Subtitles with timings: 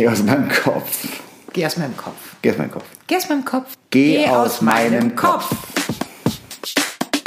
[0.00, 1.20] Geh aus meinem Kopf.
[1.52, 2.16] Geh aus meinem Kopf.
[2.40, 2.84] Geh aus meinem Kopf.
[3.06, 3.76] Geh aus meinem Kopf.
[3.90, 5.54] Geh aus meinem Kopf.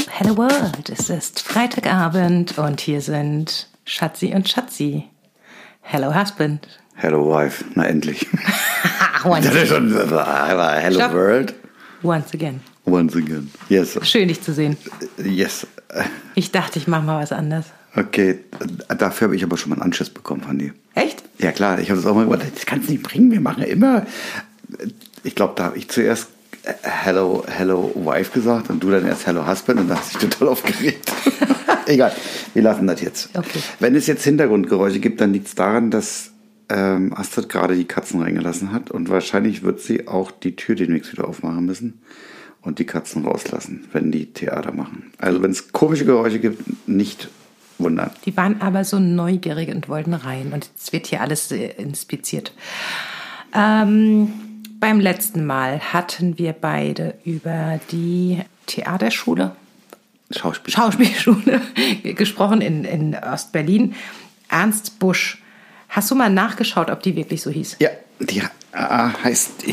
[0.10, 5.04] Hello World, es ist Freitagabend und hier sind Schatzi und Schatzi.
[5.82, 6.68] Hello Husband.
[6.96, 7.64] Hello Wife.
[7.76, 8.26] Na endlich.
[9.24, 11.14] once, Das ist schon aber Hello Stopp.
[11.14, 11.54] World.
[12.02, 12.60] once again.
[12.88, 13.52] Once again.
[13.70, 14.00] Yes.
[14.02, 14.78] Schön, dich zu sehen.
[15.24, 15.68] Yes.
[16.34, 17.68] Ich dachte, ich mache mal was anderes.
[17.96, 18.40] Okay.
[18.98, 20.74] Dafür habe ich aber schon mal einen Anschiss bekommen von dir.
[21.44, 22.42] Ja klar, ich habe das auch mal gemacht.
[22.56, 23.30] Das kannst du nicht bringen.
[23.30, 24.06] Wir machen immer.
[25.26, 26.30] Ich glaube, da habe ich zuerst
[26.64, 30.20] äh, Hello, Hello Wife gesagt und du dann erst Hello Husband und da hast du
[30.20, 31.12] dich total aufgeregt.
[31.86, 32.14] Egal,
[32.54, 33.30] wir lassen das jetzt.
[33.34, 33.60] Okay.
[33.82, 36.32] Wenn es jetzt Hintergrundgeräusche gibt, dann liegt es daran, dass
[36.70, 41.12] ähm, Astrid gerade die Katzen reingelassen hat und wahrscheinlich wird sie auch die Tür demnächst
[41.12, 42.00] wieder aufmachen müssen
[42.62, 45.12] und die Katzen rauslassen, wenn die Theater machen.
[45.18, 47.28] Also wenn es komische Geräusche gibt, nicht
[47.78, 48.12] wundern.
[48.26, 50.52] Die waren aber so neugierig und wollten rein.
[50.54, 52.54] Und jetzt wird hier alles äh, inspiziert.
[53.54, 54.34] Ähm,
[54.80, 59.56] beim letzten Mal hatten wir beide über die Theaterschule,
[60.32, 60.74] Schauspiel.
[60.74, 61.62] Schauspielschule
[62.16, 63.96] gesprochen in, in Ostberlin.
[64.50, 65.42] Ernst Busch.
[65.90, 67.78] Hast du mal nachgeschaut, ob die wirklich so hieß?
[67.80, 68.44] Ja, die äh,
[68.74, 69.64] heißt,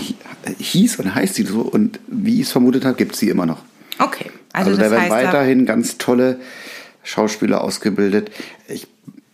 [0.59, 3.47] hieß und heißt sie so und wie ich es vermutet habe, gibt es sie immer
[3.47, 3.62] noch.
[3.98, 6.41] Okay, also, Also, da das werden weiterhin ganz tolle
[7.03, 8.31] Schauspieler ausgebildet.
[8.69, 8.87] Ich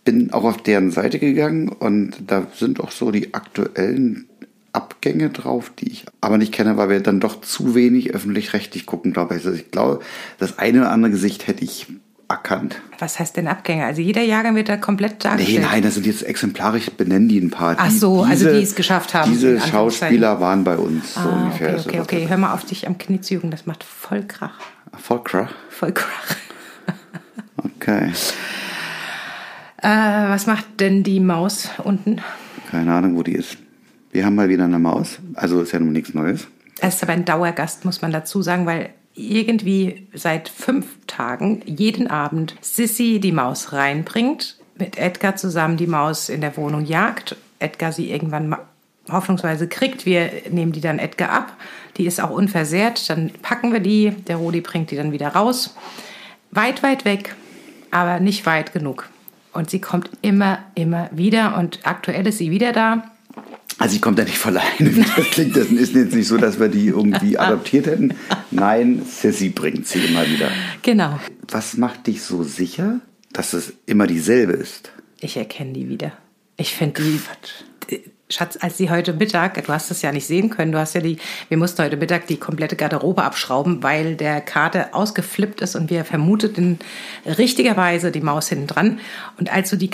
[0.05, 4.27] bin auch auf deren Seite gegangen und da sind auch so die aktuellen
[4.73, 9.11] Abgänge drauf, die ich aber nicht kenne, weil wir dann doch zu wenig öffentlich-rechtlich gucken,
[9.11, 9.45] glaube ich.
[9.45, 9.99] Also ich glaube,
[10.37, 11.87] das eine oder andere Gesicht hätte ich
[12.29, 12.81] erkannt.
[12.99, 13.85] was heißt denn Abgänge?
[13.85, 15.61] Also jeder Jahrgang wird da komplett Nee, dargestellt.
[15.71, 17.75] nein, das sind jetzt exemplarisch, benennen die ein paar.
[17.79, 19.59] Ach so, also die es geschafft haben, Diese.
[19.61, 21.69] Schauspieler waren bei uns so Ah, ungefähr.
[21.69, 22.25] okay, okay, so okay.
[22.29, 24.59] Hör mal auf dich am Knie zu jucken, das macht voll Krach.
[24.97, 25.49] Volkra.
[25.69, 26.35] Voll Krach.
[27.87, 28.11] Okay.
[29.81, 32.21] Äh, was macht denn die Maus unten?
[32.69, 33.57] Keine Ahnung, wo die ist.
[34.11, 35.19] Wir haben mal wieder eine Maus.
[35.35, 36.47] Also ist ja nun nichts Neues.
[36.81, 42.07] Er ist aber ein Dauergast, muss man dazu sagen, weil irgendwie seit fünf Tagen jeden
[42.07, 47.93] Abend Sissy die Maus reinbringt, mit Edgar zusammen die Maus in der Wohnung jagt, Edgar
[47.93, 48.57] sie irgendwann
[49.09, 50.05] hoffnungsweise kriegt.
[50.05, 51.53] Wir nehmen die dann Edgar ab.
[51.95, 53.09] Die ist auch unversehrt.
[53.09, 54.11] Dann packen wir die.
[54.27, 55.73] Der Rudi bringt die dann wieder raus.
[56.51, 57.35] Weit, weit weg,
[57.91, 59.09] aber nicht weit genug.
[59.53, 61.57] Und sie kommt immer, immer wieder.
[61.57, 63.11] Und aktuell ist sie wieder da.
[63.79, 65.05] Also sie kommt ja nicht von alleine.
[65.15, 68.15] Das klingt, das ist jetzt nicht so, dass wir die irgendwie adoptiert hätten.
[68.51, 70.49] Nein, Sissy bringt sie immer wieder.
[70.81, 71.19] Genau.
[71.49, 72.99] Was macht dich so sicher,
[73.33, 74.91] dass es immer dieselbe ist?
[75.19, 76.11] Ich erkenne die wieder.
[76.57, 77.19] Ich finde die.
[78.29, 80.99] Schatz, als sie heute Mittag, du hast es ja nicht sehen können, du hast ja
[80.99, 81.17] die,
[81.47, 86.03] wir mussten heute Mittag die komplette Garderobe abschrauben, weil der Kater ausgeflippt ist und wir
[86.03, 86.77] vermuteten
[87.25, 88.99] richtigerweise die Maus hinten dran.
[89.39, 89.89] Und als du die,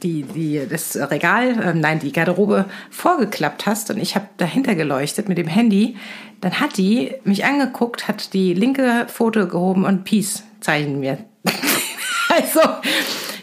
[0.00, 5.28] die, die, das Regal, ähm, nein, die Garderobe vorgeklappt hast und ich habe dahinter geleuchtet
[5.28, 5.96] mit dem Handy,
[6.40, 11.18] dann hat die mich angeguckt, hat die linke Foto gehoben und Peace zeichnen mir.
[12.28, 12.60] also,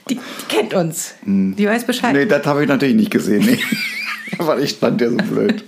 [0.09, 1.15] die, die kennt uns.
[1.25, 2.13] Die weiß Bescheid.
[2.13, 3.45] Nee, das habe ich natürlich nicht gesehen.
[3.45, 3.59] Nee.
[4.37, 5.63] Weil ich stand ja so blöd.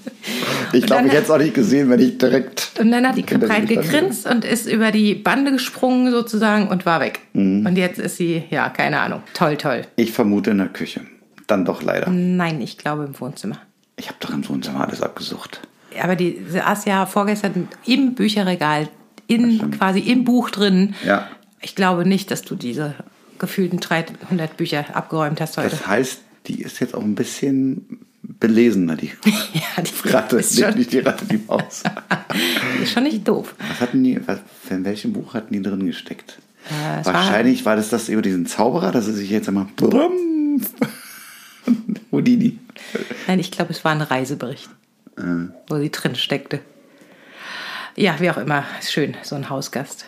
[0.73, 2.71] Ich glaube, ich hätte es auch nicht gesehen, wenn ich direkt.
[2.79, 6.99] Und dann hat die breit gegrinst und ist über die Bande gesprungen sozusagen und war
[6.99, 7.19] weg.
[7.33, 7.65] Mhm.
[7.65, 9.23] Und jetzt ist sie, ja, keine Ahnung.
[9.33, 9.81] Toll, toll.
[9.95, 11.01] Ich vermute in der Küche.
[11.47, 12.09] Dann doch leider.
[12.09, 13.57] Nein, ich glaube im Wohnzimmer.
[13.97, 15.61] Ich habe doch im Wohnzimmer alles abgesucht.
[16.01, 18.87] Aber die saß ja vorgestern im Bücherregal,
[19.27, 20.95] in, quasi im Buch drin.
[21.05, 21.27] Ja.
[21.61, 22.95] Ich glaube nicht, dass du diese
[23.39, 25.71] gefühlten 300 Bücher abgeräumt hast heute.
[25.71, 27.99] Das heißt, die ist jetzt auch ein bisschen
[28.39, 29.11] belesener, die
[29.53, 30.37] ja, die Ratte.
[30.37, 31.83] ist Nicht, schon, nicht die Ratte, die Maus.
[32.83, 33.55] ist schon nicht doof.
[33.69, 36.39] Was hatten die, was, in welchem Buch hatten die drin gesteckt?
[36.69, 39.67] Äh, es war- Wahrscheinlich war, das das über diesen Zauberer, dass er sich jetzt einmal.
[39.75, 40.61] Brumm,
[42.11, 42.57] Houdini.
[43.27, 44.69] Nein, ich glaube, es war ein Reisebericht,
[45.17, 45.49] Äh.
[45.67, 46.59] wo sie drin steckte.
[47.95, 48.63] Ja, wie auch immer.
[48.79, 50.05] Ist schön, so ein Hausgast.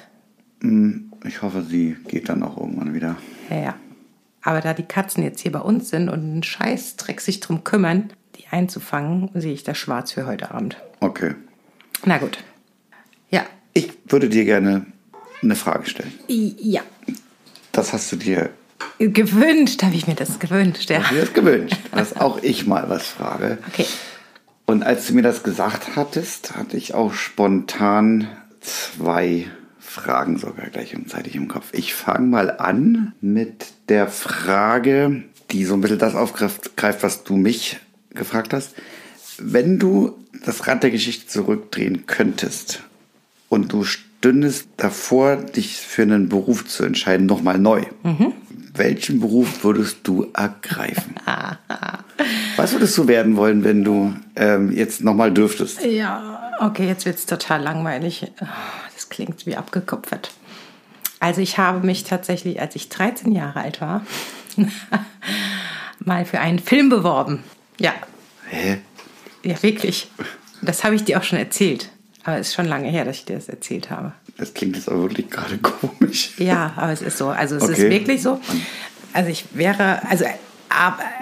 [1.25, 3.17] Ich hoffe, sie geht dann auch irgendwann wieder.
[3.50, 3.75] Ja, ja.
[4.43, 8.11] Aber da die Katzen jetzt hier bei uns sind und einen Scheißdreck sich drum kümmern,
[8.35, 10.77] die einzufangen, sehe ich das schwarz für heute Abend.
[11.00, 11.35] Okay.
[12.06, 12.38] Na gut.
[13.29, 13.45] Ja.
[13.73, 14.85] Ich würde dir gerne
[15.41, 16.13] eine Frage stellen.
[16.27, 16.81] Ja.
[17.71, 18.51] Das hast du dir,
[19.00, 21.00] Gewünscht habe ich mir das gewünscht, ja.
[21.09, 23.57] dir das gewünscht, dass auch ich mal was frage.
[23.68, 23.85] Okay.
[24.65, 28.27] Und als du mir das gesagt hattest, hatte ich auch spontan
[28.62, 29.47] zwei
[29.94, 31.68] Fragen sogar gleichzeitig im Kopf.
[31.72, 37.24] Ich fange mal an mit der Frage, die so ein bisschen das aufgreift, greift, was
[37.24, 37.78] du mich
[38.10, 38.74] gefragt hast.
[39.38, 42.81] Wenn du das Rad der Geschichte zurückdrehen könntest
[43.50, 47.84] und du stündest davor, dich für einen Beruf zu entscheiden, nochmal neu,
[48.74, 51.16] welchen Beruf würdest du ergreifen?
[52.56, 55.84] Was würdest du werden wollen, wenn du ähm, jetzt nochmal dürftest?
[55.86, 58.31] Ja, okay, jetzt wird es total langweilig.
[59.13, 60.31] Klingt wie abgekupfert.
[61.19, 64.01] Also ich habe mich tatsächlich, als ich 13 Jahre alt war,
[66.00, 67.44] mal für einen Film beworben.
[67.80, 67.94] Ja.
[68.50, 68.80] Hä?
[69.44, 70.10] Ja, wirklich.
[70.63, 71.89] Das habe ich dir auch schon erzählt.
[72.24, 74.13] Aber es ist schon lange her, dass ich dir das erzählt habe.
[74.38, 76.31] Das klingt jetzt aber wirklich gerade komisch.
[76.39, 77.30] Ja, aber es ist so.
[77.30, 77.74] Also es Okay.
[77.74, 78.39] ist wirklich so.
[79.13, 80.25] Also ich wäre, also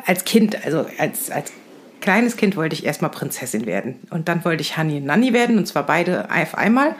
[0.05, 1.51] als Kind, also als, als
[1.99, 3.99] kleines Kind wollte ich erstmal Prinzessin werden.
[4.11, 6.95] Und dann wollte ich Hani und Nanni werden, und zwar beide auf einmal.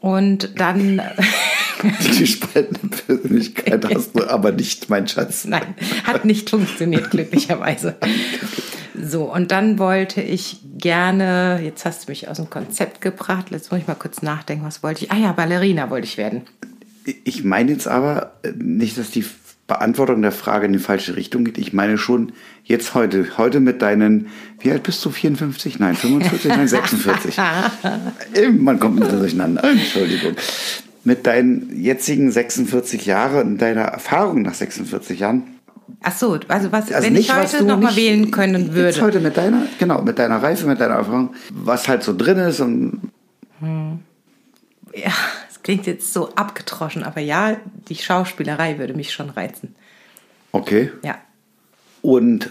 [0.00, 1.00] Und dann,
[1.82, 5.44] Die gespaltene Persönlichkeit hast du aber nicht, mein Schatz.
[5.44, 5.74] nein,
[6.04, 7.96] hat nicht funktioniert, glücklicherweise.
[9.02, 13.70] So, und dann wollte ich gerne, jetzt hast du mich aus dem Konzept gebracht, jetzt
[13.70, 15.10] muss ich mal kurz nachdenken, was wollte ich?
[15.12, 16.42] Ah ja, Ballerina wollte ich werden.
[17.24, 19.24] Ich meine jetzt aber äh, nicht, dass die
[19.70, 21.56] Beantwortung der Frage in die falsche Richtung geht.
[21.58, 22.32] Ich meine schon
[22.64, 24.26] jetzt heute, heute mit deinen,
[24.58, 25.10] wie alt bist du?
[25.10, 25.78] 54?
[25.78, 26.48] Nein, 45?
[26.50, 27.38] Nein, 46.
[28.34, 29.62] Eben, Man kommt mit durcheinander.
[29.62, 30.32] Entschuldigung.
[31.04, 35.44] Mit deinen jetzigen 46 Jahren und deiner Erfahrung nach 46 Jahren.
[36.02, 38.66] Ach so, also was, Also wenn nicht, ich heute du noch mal nicht- wählen können
[38.66, 39.00] Jetzt würde.
[39.02, 42.60] heute mit deiner, genau, mit deiner Reife, mit deiner Erfahrung, was halt so drin ist
[42.60, 43.00] und
[44.94, 45.12] Ja,
[45.62, 47.56] klingt jetzt so abgetroschen, aber ja,
[47.88, 49.74] die Schauspielerei würde mich schon reizen.
[50.52, 50.90] okay.
[51.02, 51.18] Ja,
[52.02, 52.50] Und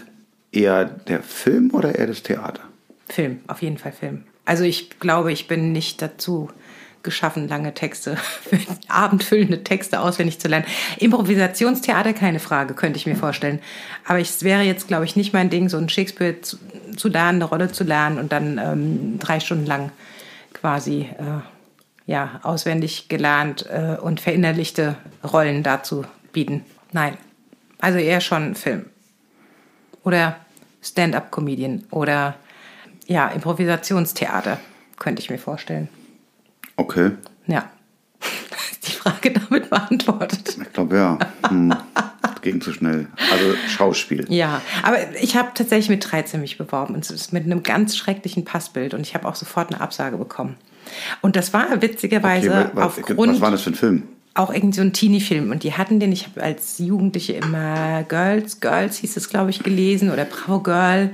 [0.52, 2.62] eher der Film oder eher das Theater?
[3.08, 4.24] Film, auf jeden Fall Film.
[4.44, 6.48] Also ich glaube, ich bin nicht dazu
[7.02, 8.16] geschaffen, lange Texte,
[8.88, 10.66] abendfüllende Texte auswendig zu lernen.
[10.98, 13.60] Improvisationstheater, keine Frage, könnte ich mir vorstellen.
[14.04, 16.58] Aber es wäre jetzt, glaube ich, nicht mein Ding, so ein Shakespeare zu,
[16.96, 19.92] zu lernen, eine Rolle zu lernen und dann ähm, drei Stunden lang
[20.52, 21.40] quasi äh,
[22.10, 26.64] ja, auswendig gelernt äh, und verinnerlichte Rollen dazu bieten.
[26.90, 27.16] Nein,
[27.78, 28.86] also eher schon Film
[30.02, 30.34] oder
[30.82, 32.34] Stand-up-Comedian oder
[33.06, 34.58] ja, Improvisationstheater,
[34.98, 35.88] könnte ich mir vorstellen.
[36.74, 37.12] Okay.
[37.46, 37.70] Ja.
[38.84, 40.58] Die Frage damit beantwortet?
[40.60, 41.18] Ich glaube, ja.
[41.48, 41.72] Hm.
[42.42, 43.06] Ging zu schnell.
[43.30, 44.26] Also Schauspiel.
[44.30, 47.96] Ja, aber ich habe tatsächlich mit 13 mich beworben und es ist mit einem ganz
[47.96, 50.56] schrecklichen Passbild und ich habe auch sofort eine Absage bekommen.
[51.20, 54.02] Und das war witzigerweise wa- wa- aufgrund was war das für ein Film?
[54.34, 58.60] auch irgendwie so ein Teenie-Film und die hatten den, ich habe als Jugendliche immer Girls,
[58.60, 61.10] Girls hieß es, glaube ich, gelesen oder Bravo Girl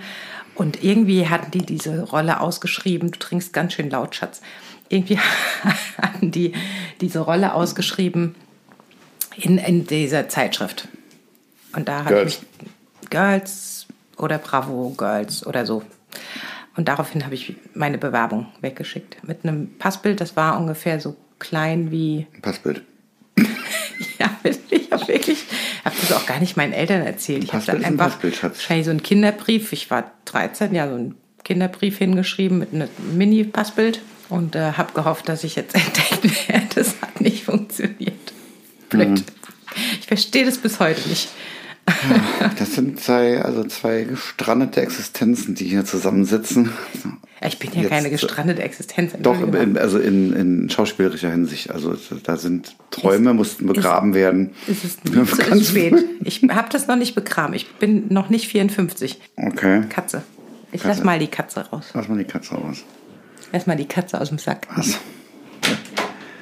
[0.54, 4.42] und irgendwie hatten die diese Rolle ausgeschrieben, du trinkst ganz schön laut, Schatz.
[4.90, 5.18] Irgendwie
[6.00, 6.52] hatten die
[7.00, 8.34] diese Rolle ausgeschrieben
[9.36, 10.86] in, in dieser Zeitschrift.
[11.74, 12.40] Und da habe ich
[13.10, 13.86] Girls
[14.18, 15.82] oder Bravo Girls oder so.
[16.76, 19.16] Und daraufhin habe ich meine Bewerbung weggeschickt.
[19.26, 22.82] Mit einem Passbild, das war ungefähr so klein wie Passbild.
[24.18, 24.30] ja,
[24.70, 25.44] ich habe wirklich,
[25.84, 27.44] habe das auch gar nicht meinen Eltern erzählt.
[27.44, 28.56] Ich habe dann ist ein einfach Passbild, Schatz.
[28.56, 29.72] wahrscheinlich so einen Kinderbrief.
[29.72, 35.28] Ich war 13, ja, so einen Kinderbrief hingeschrieben mit einem Mini-Passbild und äh, habe gehofft,
[35.28, 35.74] dass ich jetzt
[36.20, 36.66] entdeckt werde.
[36.74, 38.32] Das hat nicht funktioniert.
[38.90, 39.08] Blöd.
[39.08, 39.24] Mhm.
[40.00, 41.28] Ich verstehe das bis heute nicht.
[42.58, 46.70] Das sind zwei, also zwei gestrandete Existenzen, die hier zusammensitzen.
[47.40, 49.12] Ja, Ich bin ja Jetzt, keine äh, gestrandete Existenz.
[49.20, 51.70] Doch, in, also in, in schauspielerischer Hinsicht.
[51.70, 54.50] Also da sind Träume, mussten begraben werden.
[54.66, 55.94] es ist zu Ganz spät.
[56.24, 57.54] Ich habe das noch nicht begraben.
[57.54, 59.20] Ich bin noch nicht 54.
[59.36, 59.82] Okay.
[59.88, 60.22] Katze.
[60.72, 60.88] Ich Katze.
[60.96, 61.90] lass mal die Katze raus.
[61.94, 62.84] Lass mal die Katze raus.
[63.52, 64.66] Lass mal die Katze aus dem Sack.
[64.74, 64.98] Was?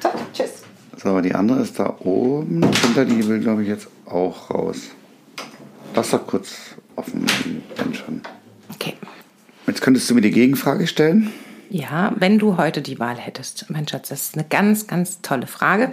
[0.02, 0.62] So, tschüss.
[1.02, 4.78] So, die andere ist da oben drunter, die will, glaube ich, jetzt auch raus.
[5.94, 6.56] Lass doch kurz
[6.96, 7.24] offen,
[7.76, 8.20] wenn schon.
[8.74, 8.94] Okay.
[9.66, 11.32] Jetzt könntest du mir die Gegenfrage stellen.
[11.70, 15.46] Ja, wenn du heute die Wahl hättest, mein Schatz, das ist eine ganz, ganz tolle
[15.46, 15.92] Frage.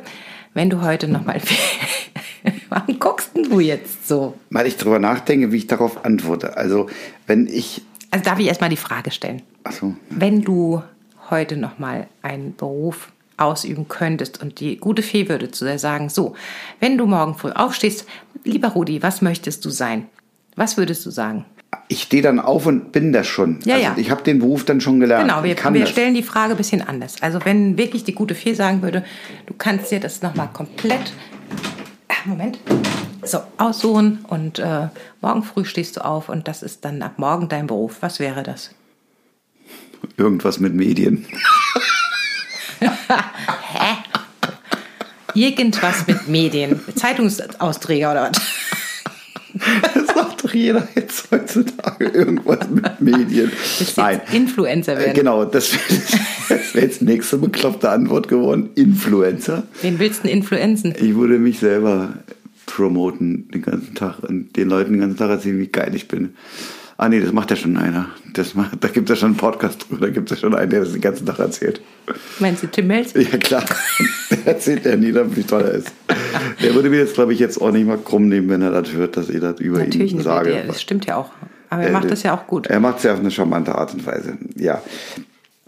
[0.53, 1.41] Wenn du heute nochmal.
[2.69, 4.35] Warum guckst denn du jetzt so?
[4.49, 6.57] Weil ich darüber nachdenke, wie ich darauf antworte.
[6.57, 6.89] Also,
[7.27, 7.81] wenn ich.
[8.09, 9.41] Also darf ich erstmal die Frage stellen.
[9.63, 10.81] Achso, Wenn du
[11.29, 16.35] heute nochmal einen Beruf ausüben könntest und die gute Fee würde zu dir sagen, so,
[16.79, 18.05] wenn du morgen früh aufstehst,
[18.43, 20.07] lieber Rudi, was möchtest du sein?
[20.55, 21.45] Was würdest du sagen?
[21.87, 23.59] ich stehe dann auf und bin das schon.
[23.65, 23.95] Ja, also, ja.
[23.97, 25.27] Ich habe den Beruf dann schon gelernt.
[25.27, 27.21] Genau, wir, wir stellen die Frage ein bisschen anders.
[27.21, 29.03] Also wenn wirklich die gute Fee sagen würde,
[29.45, 31.11] du kannst dir das nochmal komplett,
[32.07, 32.59] Ah, Moment,
[33.23, 34.87] so aussuchen und äh,
[35.21, 37.97] morgen früh stehst du auf und das ist dann ab morgen dein Beruf.
[38.01, 38.73] Was wäre das?
[40.17, 41.25] Irgendwas mit Medien.
[45.35, 46.79] Irgendwas mit Medien.
[46.95, 48.41] Zeitungsausträger oder was?
[49.93, 52.05] Das sagt doch jeder jetzt heutzutage.
[52.05, 53.51] Irgendwas mit Medien.
[53.79, 54.21] Du Nein.
[54.31, 55.13] Influencer Äh, werden?
[55.13, 58.69] Genau, das wäre wär jetzt nächste bekloppte Antwort geworden.
[58.75, 59.63] Influencer.
[59.81, 60.93] Wen willst du denn influenzen?
[60.97, 62.13] Ich würde mich selber
[62.65, 66.35] promoten den ganzen Tag und den Leuten den ganzen Tag erzählen, wie geil ich bin.
[67.03, 68.09] Ah nee, das macht ja schon einer.
[68.33, 70.53] Das macht, da gibt es ja schon einen Podcast drüber, da gibt es ja schon
[70.55, 71.81] einen, der das den ganzen Tag erzählt.
[72.37, 73.13] Meinst du Tim Melz?
[73.15, 73.65] Ja klar,
[74.29, 75.91] der erzählt ja nie, wie toll er ist.
[76.61, 78.91] Der würde mir jetzt, glaube ich, jetzt auch nicht mal krumm nehmen, wenn er das
[78.93, 80.51] hört, dass ich das über Natürlich ihn nicht, sage.
[80.51, 81.31] der- das stimmt ja auch.
[81.71, 82.67] Aber er macht das ja auch gut.
[82.67, 84.37] Er macht es ja auf eine charmante Art und Weise.
[84.55, 84.83] Ja.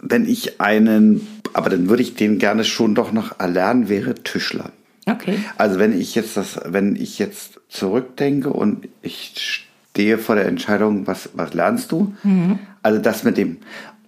[0.00, 4.70] Wenn ich einen, aber dann würde ich den gerne schon doch noch erlernen, wäre Tischler.
[5.06, 5.38] Okay.
[5.58, 9.63] Also wenn ich jetzt das, wenn ich jetzt zurückdenke und ich
[9.94, 12.12] stehe vor der Entscheidung, was, was lernst du?
[12.24, 12.58] Mhm.
[12.82, 13.58] Also das mit dem,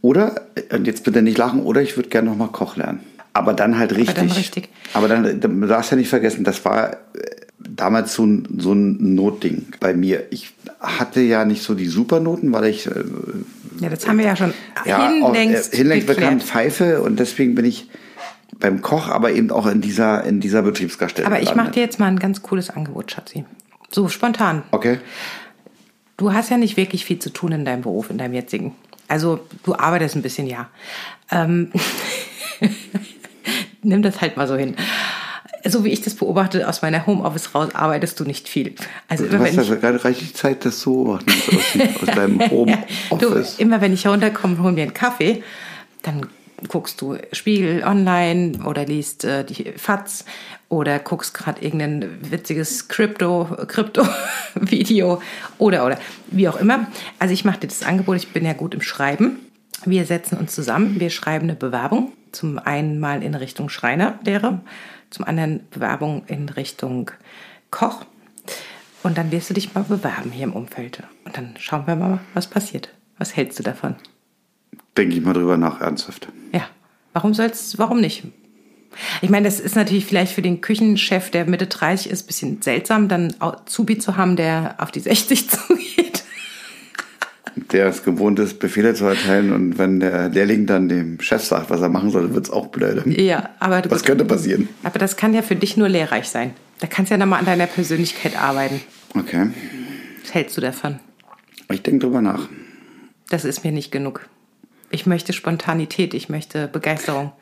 [0.02, 0.34] oder,
[0.72, 3.00] und jetzt bitte nicht lachen, oder ich würde gerne noch mal Koch lernen.
[3.32, 4.16] Aber dann halt richtig.
[4.16, 4.68] dann richtig.
[4.94, 6.96] Aber dann, dann du darfst ja nicht vergessen, das war äh,
[7.58, 10.24] damals so ein, so ein Notding bei mir.
[10.30, 13.04] Ich hatte ja nicht so die Supernoten, weil ich äh,
[13.78, 14.54] Ja, das haben wir ja schon
[14.86, 17.88] ja, hinlängst, auch, äh, hinlängst bekannt pfeife und deswegen bin ich
[18.58, 21.28] beim Koch, aber eben auch in dieser, in dieser Betriebsgaststätte.
[21.28, 23.44] Aber ich mache dir jetzt mal ein ganz cooles Angebot, Schatzi.
[23.90, 24.62] So spontan.
[24.72, 24.98] Okay.
[26.16, 28.74] Du hast ja nicht wirklich viel zu tun in deinem Beruf, in deinem jetzigen.
[29.08, 30.68] Also du arbeitest ein bisschen, ja.
[31.30, 31.70] Ähm,
[33.82, 34.76] nimm das halt mal so hin.
[35.64, 38.74] So wie ich das beobachte, aus meiner Homeoffice raus arbeitest du nicht viel.
[39.08, 42.14] Also Du immer hast wenn ich, ja gerade reichlich Zeit, das zu beobachten aus, aus
[42.14, 43.58] deinem du, Homeoffice.
[43.58, 45.42] immer wenn ich runterkomme, hol mir einen Kaffee,
[46.02, 46.26] dann
[46.68, 50.24] guckst du Spiegel online oder liest äh, die FATS
[50.68, 55.20] oder guckst gerade irgendein witziges Krypto, Krypto-Video
[55.58, 55.98] oder, oder
[56.28, 56.86] wie auch immer.
[57.18, 59.38] Also ich mache dir das Angebot, ich bin ja gut im Schreiben.
[59.84, 62.12] Wir setzen uns zusammen, wir schreiben eine Bewerbung.
[62.32, 64.60] Zum einen mal in Richtung Schreinerlehre,
[65.10, 67.10] zum anderen Bewerbung in Richtung
[67.70, 68.04] Koch.
[69.02, 71.02] Und dann wirst du dich mal bewerben hier im Umfeld.
[71.24, 72.90] Und dann schauen wir mal, was passiert.
[73.18, 73.94] Was hältst du davon?
[74.96, 76.28] Denke ich mal drüber nach, ernsthaft.
[76.52, 76.66] Ja,
[77.12, 78.24] warum soll's, warum nicht?
[79.20, 82.62] Ich meine, das ist natürlich vielleicht für den Küchenchef, der Mitte 30 ist, ein bisschen
[82.62, 86.24] seltsam, dann Azubi zu haben, der auf die 60 zugeht.
[87.72, 91.70] Der es gewohnt ist, Befehle zu erteilen und wenn der Lehrling dann dem Chef sagt,
[91.70, 93.02] was er machen soll, wird es auch blöd.
[93.06, 94.68] Ja, aber du, Was könnte passieren?
[94.82, 96.52] aber das kann ja für dich nur lehrreich sein.
[96.80, 98.80] Da kannst du ja nochmal an deiner Persönlichkeit arbeiten.
[99.14, 99.48] Okay.
[100.22, 101.00] Was hältst du davon?
[101.72, 102.46] Ich denke drüber nach.
[103.30, 104.28] Das ist mir nicht genug.
[104.90, 107.32] Ich möchte Spontanität, ich möchte Begeisterung.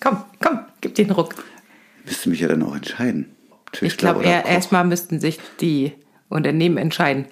[0.00, 1.34] komm, komm, gib den Ruck.
[2.04, 3.26] Müsste mich ja dann auch entscheiden.
[3.72, 5.92] Tischler Ich glaube, eher- erstmal müssten sich die
[6.28, 7.26] Unternehmen entscheiden.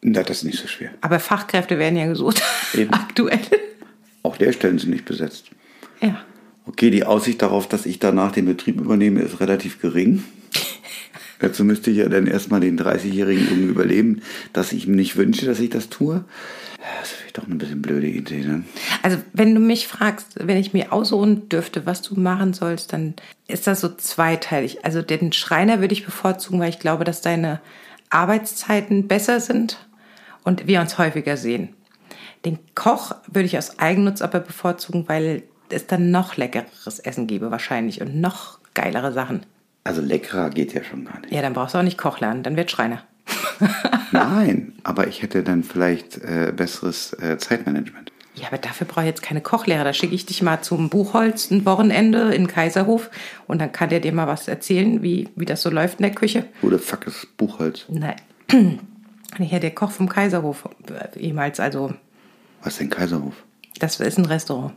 [0.00, 0.90] Na, das ist nicht so schwer.
[1.00, 2.42] Aber Fachkräfte werden ja gesucht.
[2.74, 2.92] Eben.
[2.92, 3.38] Aktuell.
[4.22, 5.46] Auch der Stellen sind nicht besetzt.
[6.00, 6.24] Ja.
[6.64, 10.22] Okay, die Aussicht darauf, dass ich danach den Betrieb übernehme, ist relativ gering.
[11.40, 15.44] Dazu müsste ich ja dann erstmal den 30-Jährigen irgendwie überleben, dass ich ihm nicht wünsche,
[15.44, 16.24] dass ich das tue.
[17.00, 18.64] Das ist doch eine bisschen blöde Idee, ne?
[19.02, 23.14] Also, wenn du mich fragst, wenn ich mir aussuchen dürfte, was du machen sollst, dann
[23.46, 24.84] ist das so zweiteilig.
[24.84, 27.60] Also, den Schreiner würde ich bevorzugen, weil ich glaube, dass deine
[28.10, 29.78] Arbeitszeiten besser sind
[30.44, 31.74] und wir uns häufiger sehen.
[32.44, 37.50] Den Koch würde ich aus Eigennutz aber bevorzugen, weil es dann noch leckeres Essen gäbe
[37.50, 39.46] wahrscheinlich und noch geilere Sachen.
[39.84, 41.32] Also leckerer geht ja schon gar nicht.
[41.32, 43.02] Ja, dann brauchst du auch nicht Koch lernen, dann wird Schreiner.
[44.12, 48.12] Nein, aber ich hätte dann vielleicht äh, besseres äh, Zeitmanagement.
[48.34, 49.84] Ja, aber dafür brauche ich jetzt keine Kochlehrer.
[49.84, 53.10] Da schicke ich dich mal zum Buchholz ein Wochenende in Kaiserhof
[53.46, 56.14] und dann kann der dir mal was erzählen, wie, wie das so läuft in der
[56.14, 56.46] Küche.
[56.62, 57.84] Wo the fuck ist Buchholz?
[57.88, 58.16] Nein.
[59.38, 61.94] Ja, der Koch vom Kaiserhof äh, ehemals, also
[62.62, 63.32] Was ist denn Kaiserhof?
[63.78, 64.74] das ist ein Restaurant.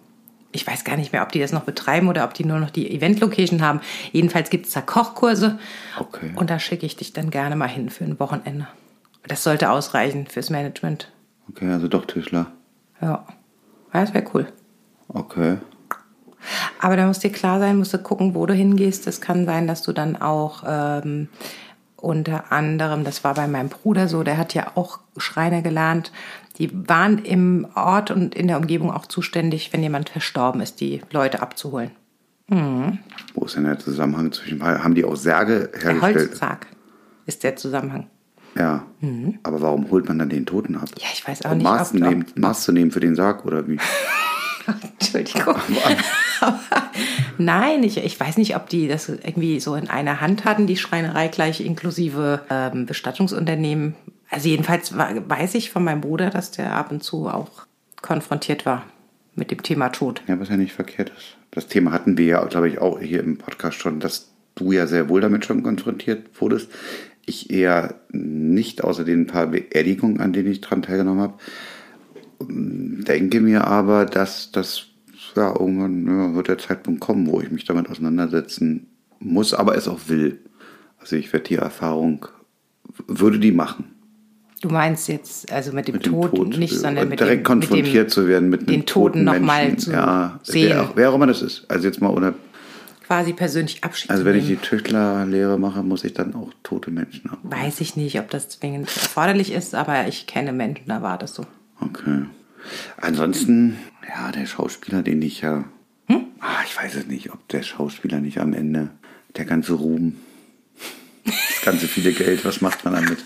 [0.55, 2.69] Ich weiß gar nicht mehr, ob die das noch betreiben oder ob die nur noch
[2.69, 3.81] die Event-Location haben.
[4.13, 5.59] Jedenfalls gibt es da Kochkurse
[5.99, 6.31] Okay.
[6.35, 8.67] und da schicke ich dich dann gerne mal hin für ein Wochenende.
[9.27, 11.11] Das sollte ausreichen fürs Management.
[11.49, 12.47] Okay, also doch Tischler.
[13.01, 13.25] Ja,
[13.91, 14.47] das wäre cool.
[15.09, 15.57] Okay.
[16.79, 19.07] Aber da muss dir klar sein, musst du gucken, wo du hingehst.
[19.07, 21.27] Es kann sein, dass du dann auch ähm,
[21.97, 26.11] unter anderem, das war bei meinem Bruder so, der hat ja auch Schreiner gelernt.
[26.57, 31.01] Die waren im Ort und in der Umgebung auch zuständig, wenn jemand verstorben ist, die
[31.11, 31.91] Leute abzuholen.
[32.47, 34.61] Wo ist denn der Zusammenhang zwischen.
[34.61, 36.15] Haben die auch Särge Der hergestellt?
[36.15, 36.67] Holzsarg
[37.25, 38.07] ist der Zusammenhang.
[38.55, 38.85] Ja.
[39.43, 40.89] Aber warum holt man dann den Toten ab?
[40.97, 43.45] Ja, ich weiß auch um nicht, Maß, zu nehmen, Maß zu nehmen für den Sarg
[43.45, 43.79] oder wie?
[44.99, 45.55] Entschuldigung.
[46.41, 46.57] Aber
[47.37, 50.77] Nein, ich, ich weiß nicht, ob die das irgendwie so in einer Hand hatten, die
[50.77, 53.95] Schreinerei gleich inklusive ähm, Bestattungsunternehmen.
[54.29, 57.49] Also jedenfalls war, weiß ich von meinem Bruder, dass der ab und zu auch
[58.01, 58.85] konfrontiert war
[59.35, 60.21] mit dem Thema Tod.
[60.27, 61.37] Ja, was ja nicht verkehrt ist.
[61.51, 64.87] Das Thema hatten wir ja, glaube ich, auch hier im Podcast schon, dass du ja
[64.87, 66.69] sehr wohl damit schon konfrontiert wurdest.
[67.25, 71.33] Ich eher nicht, außer den paar Beerdigungen, an denen ich dran teilgenommen habe.
[72.39, 74.87] Denke mir aber, dass das
[75.37, 78.87] ja irgendwann ja, wird der Zeitpunkt kommen, wo ich mich damit auseinandersetzen
[79.19, 80.39] muss, aber es auch will.
[80.99, 82.27] Also ich werde die Erfahrung,
[83.07, 83.95] würde die machen.
[84.61, 87.41] Du meinst jetzt also mit dem, Mit dem Tod, Tod, nicht, äh, sondern mit direkt
[87.41, 89.79] dem, konfrontiert mit dem, zu werden mit den Toten toten nochmal Menschen.
[89.79, 90.69] zu ja, sehen.
[90.69, 91.65] Wer, auch, wer auch immer das ist.
[91.69, 92.33] Also jetzt mal ohne.
[93.05, 94.55] quasi persönlich Abschied Also wenn ich die.
[94.55, 97.41] Tüchtlerlehre mache, muss ich dann auch tote Menschen haben.
[97.43, 101.35] Weiß ich nicht, ob das zwingend erforderlich ist, aber ich kenne Menschen, da war das
[101.35, 101.45] so.
[101.79, 102.23] Okay.
[102.97, 103.77] Ansonsten,
[104.09, 105.65] ja, der Schauspieler, den ich ja.
[106.07, 106.25] Hm?
[106.39, 108.89] Ah, ich weiß es nicht, ob der Schauspieler nicht am Ende
[109.35, 110.15] der ganze Ruhm,
[111.25, 113.17] das ganze viele Geld, was macht man damit?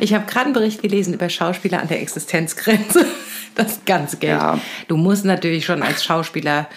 [0.00, 3.06] Ich habe gerade einen Bericht gelesen über Schauspieler an der Existenzgrenze.
[3.54, 4.40] Das ganze Geld.
[4.40, 4.58] Ja.
[4.88, 6.68] Du musst natürlich schon als Schauspieler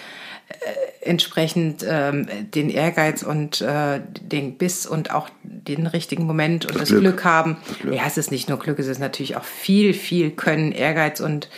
[0.48, 6.74] äh, entsprechend ähm, den Ehrgeiz und äh, den Biss und auch den richtigen Moment und
[6.74, 7.02] das, Das Glück.
[7.02, 7.24] Glück.
[7.24, 7.56] haben.
[7.66, 7.94] Das Glück.
[7.94, 11.48] Ja, es ist nicht nur Glück, es ist natürlich auch viel, viel Können, Ehrgeiz und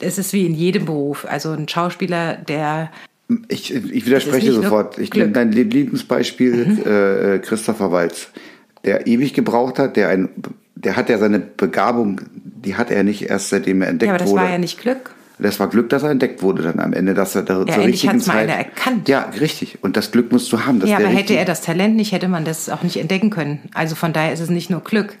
[0.00, 1.26] es ist wie in jedem Beruf.
[1.28, 2.90] Also ein Schauspieler, der
[3.48, 4.98] Ich, ich widerspreche sofort.
[4.98, 8.28] Ich nehme dein Lieblingsbeispiel, äh, äh, Christopher Walz,
[8.84, 10.28] der ewig gebraucht hat, der ein,
[10.74, 14.18] der hat ja seine Begabung, die hat er nicht erst seitdem er entdeckt ja, aber
[14.18, 14.42] das wurde.
[14.42, 15.10] war ja nicht Glück.
[15.38, 17.86] Das war Glück, dass er entdeckt wurde dann am Ende, dass er da zur endlich
[17.86, 18.48] richtigen hat's mal Zeit.
[18.48, 19.08] einer erkannt.
[19.08, 19.78] Ja, richtig.
[19.82, 20.80] Und das Glück musst du haben.
[20.86, 23.60] Ja, aber hätte er das Talent nicht, hätte man das auch nicht entdecken können.
[23.74, 25.16] Also von daher ist es nicht nur Glück.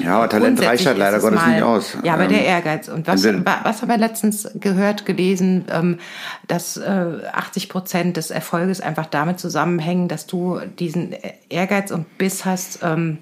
[0.00, 1.96] Ja, aber Talent reicht halt leider Gottes mal- nicht aus.
[2.04, 2.88] Ja, aber Ähm, der Ehrgeiz.
[2.88, 5.98] Und was, was haben wir letztens gehört, gelesen, ähm,
[6.46, 11.14] dass äh, 80 Prozent des Erfolges einfach damit zusammenhängen, dass du diesen
[11.48, 13.18] Ehrgeiz und Biss hast, ähm,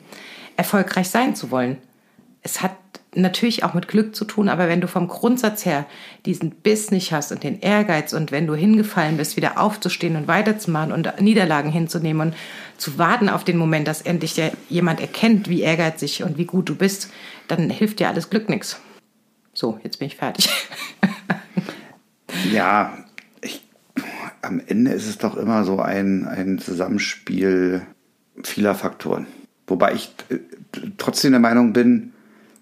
[0.56, 1.78] erfolgreich sein zu wollen.
[2.42, 2.73] Es hat
[3.16, 5.87] natürlich auch mit Glück zu tun, aber wenn du vom Grundsatz her
[6.25, 10.28] diesen Biss nicht hast und den Ehrgeiz und wenn du hingefallen bist, wieder aufzustehen und
[10.28, 12.37] weiterzumachen und Niederlagen hinzunehmen und
[12.76, 16.75] zu warten auf den Moment, dass endlich jemand erkennt, wie ehrgeizig und wie gut du
[16.75, 17.11] bist,
[17.49, 18.80] dann hilft dir alles Glück nichts.
[19.54, 20.49] So, jetzt bin ich fertig.
[22.52, 22.92] Ja,
[23.40, 23.66] ich,
[24.42, 27.82] am Ende ist es doch immer so ein, ein Zusammenspiel
[28.42, 29.26] vieler Faktoren.
[29.66, 30.38] Wobei ich äh,
[30.99, 32.12] trotzdem der Meinung bin,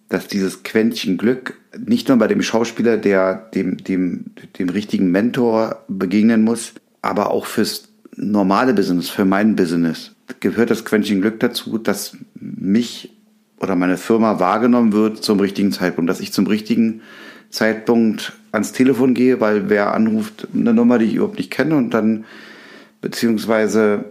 [0.08, 4.26] dass dieses Quäntchen Glück nicht nur bei dem Schauspieler, der dem, dem,
[4.58, 10.84] dem richtigen Mentor begegnen muss, aber auch fürs normale Business, für mein Business, gehört das
[10.84, 13.10] Quäntchen Glück dazu, dass mich
[13.60, 17.00] oder meine Firma wahrgenommen wird zum richtigen Zeitpunkt, dass ich zum richtigen
[17.50, 21.90] Zeitpunkt ans Telefon gehe, weil wer anruft, eine Nummer, die ich überhaupt nicht kenne und
[21.94, 22.24] dann
[23.00, 24.04] beziehungsweise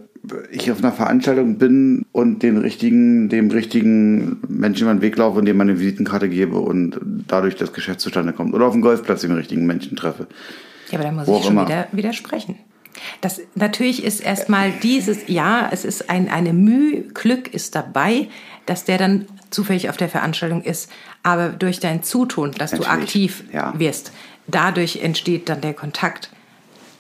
[0.51, 5.39] ich auf einer Veranstaltung bin und den richtigen, dem richtigen Menschen über den Weg laufe
[5.39, 8.53] und dem meine Visitenkarte gebe und dadurch das Geschäft zustande kommt.
[8.53, 10.27] Oder auf dem Golfplatz den richtigen Menschen treffe.
[10.89, 11.67] Ja, aber da muss Wo ich schon immer.
[11.67, 12.55] wieder widersprechen.
[13.21, 18.27] Das, natürlich ist erstmal dieses, ja, es ist ein, eine Mühe, Glück ist dabei,
[18.65, 20.89] dass der dann zufällig auf der Veranstaltung ist.
[21.21, 23.73] Aber durch dein Zutun, dass du Natürlich, aktiv ja.
[23.77, 24.13] wirst,
[24.47, 26.29] dadurch entsteht dann der Kontakt.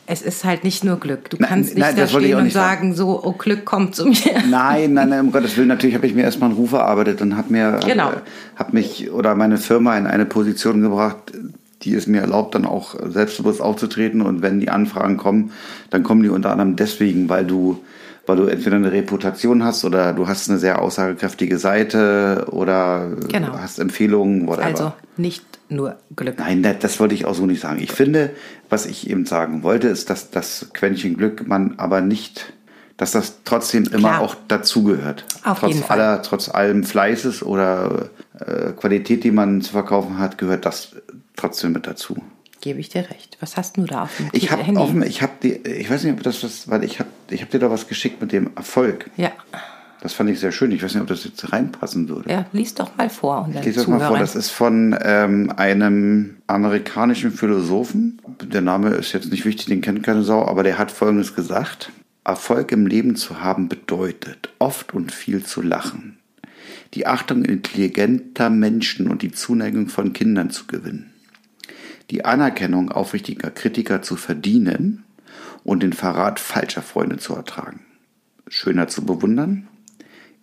[0.05, 1.29] Es ist halt nicht nur Glück.
[1.29, 2.93] Du Nein, kannst nicht nein, da stehen und sagen.
[2.93, 4.15] sagen, so, oh, Glück kommt zu mir.
[4.49, 5.69] Nein, nein, nein, um Gottes Willen.
[5.69, 8.11] Natürlich habe ich mir erstmal einen Ruf erarbeitet und habe mir, Genau.
[8.11, 8.15] äh,
[8.57, 11.31] hab mich oder meine Firma in eine Position gebracht,
[11.83, 14.21] die es mir erlaubt, dann auch selbstbewusst aufzutreten.
[14.21, 15.51] Und wenn die Anfragen kommen,
[15.89, 17.79] dann kommen die unter anderem deswegen, weil du,
[18.25, 23.57] weil du entweder eine Reputation hast oder du hast eine sehr aussagekräftige Seite oder Genau.
[23.57, 24.65] hast Empfehlungen, whatever.
[24.65, 26.37] Also nicht nur Glück.
[26.37, 27.79] Nein, das, das wollte ich auch so nicht sagen.
[27.81, 28.31] Ich finde,
[28.69, 32.53] was ich eben sagen wollte, ist, dass das Quäntchen Glück man aber nicht,
[32.97, 34.21] dass das trotzdem immer Klar.
[34.21, 35.25] auch dazugehört.
[35.43, 35.99] Auf trotz jeden Fall.
[35.99, 38.09] aller, trotz allem Fleißes oder
[38.39, 40.95] äh, Qualität, die man zu verkaufen hat, gehört das
[41.35, 42.15] trotzdem mit dazu.
[42.63, 43.35] Gebe ich dir recht.
[43.41, 44.79] Was hast du da auf dem Ich habe Handy?
[44.79, 47.51] offen, ich habe die, ich weiß nicht, ob das was, weil ich habe, ich habe
[47.51, 49.09] dir da was geschickt mit dem Erfolg.
[49.17, 49.33] ja,
[50.01, 50.71] Das fand ich sehr schön.
[50.71, 52.29] Ich weiß nicht, ob das jetzt reinpassen würde.
[52.29, 53.43] ja, lies doch mal vor.
[53.45, 54.17] Und Ich lese das mal vor.
[54.17, 58.21] Das ist von ähm, einem amerikanischen Philosophen.
[58.41, 61.91] Der Name ist jetzt nicht wichtig, den kennt keine Sau, aber der hat Folgendes gesagt.
[62.25, 66.17] Erfolg im Leben zu haben bedeutet, oft und viel zu lachen,
[66.93, 71.11] die Achtung intelligenter Menschen und die Zuneigung von Kindern zu gewinnen,
[72.09, 75.03] die Anerkennung aufrichtiger Kritiker zu verdienen
[75.63, 77.81] und den Verrat falscher Freunde zu ertragen,
[78.47, 79.67] schöner zu bewundern,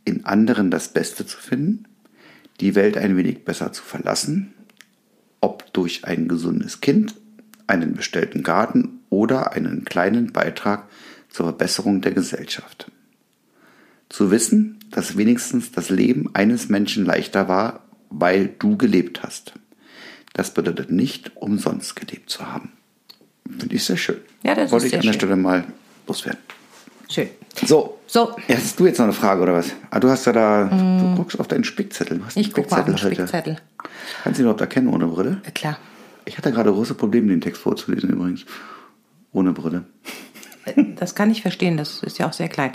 [0.05, 1.85] in anderen das Beste zu finden,
[2.61, 4.55] die Welt ein wenig besser zu verlassen,
[5.41, 7.15] ob durch ein gesundes Kind,
[7.67, 10.89] einen bestellten Garten oder einen kleinen Beitrag
[11.29, 12.91] zur Verbesserung der Gesellschaft.
[14.09, 19.55] Zu wissen, dass wenigstens das Leben eines Menschen leichter war, weil du gelebt hast.
[20.41, 22.73] Das bedeutet nicht, umsonst gelebt zu haben.
[23.59, 24.17] Finde ich sehr schön.
[24.43, 25.21] Ja, das ist Wollte ich sehr an der schön.
[25.21, 25.65] Stelle mal
[26.07, 26.41] loswerden.
[27.11, 27.29] Schön.
[27.67, 27.99] So.
[28.07, 28.35] So.
[28.49, 29.67] Ja, Hast du jetzt noch eine Frage oder was?
[29.91, 32.17] Ah, du hast ja da, du guckst auf deinen Spickzettel.
[32.21, 32.41] Du hast Mm.
[32.41, 33.15] Ich gucke mal auf den heute.
[33.17, 33.57] Spickzettel.
[34.25, 35.43] Kannst du ihn überhaupt erkennen ohne Brille?
[35.45, 35.77] Äh, Klar.
[36.25, 38.47] Ich hatte gerade große Probleme, den Text vorzulesen übrigens.
[39.33, 39.85] Ohne Brille.
[40.97, 42.73] Das kann ich verstehen, das ist ja auch sehr klein.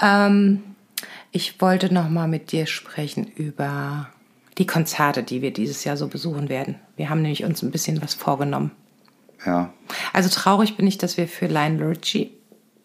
[0.00, 0.62] Ähm,
[1.32, 4.08] Ich wollte noch mal mit dir sprechen über
[4.60, 6.74] die Konzerte, die wir dieses Jahr so besuchen werden.
[6.94, 8.70] Wir haben nämlich uns ein bisschen was vorgenommen.
[9.46, 9.72] Ja.
[10.12, 12.30] Also traurig bin ich, dass wir für Lionel Richie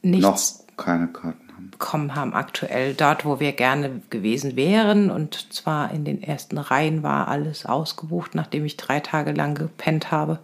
[0.02, 0.24] nichts
[0.68, 1.72] Noch keine Karten haben.
[1.72, 2.94] bekommen haben aktuell.
[2.94, 5.12] Dort, wo wir gerne gewesen wären.
[5.12, 10.12] Und zwar in den ersten Reihen war alles ausgebucht, nachdem ich drei Tage lang gepennt
[10.12, 10.40] habe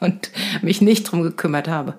[0.00, 0.30] und
[0.62, 1.98] mich nicht drum gekümmert habe.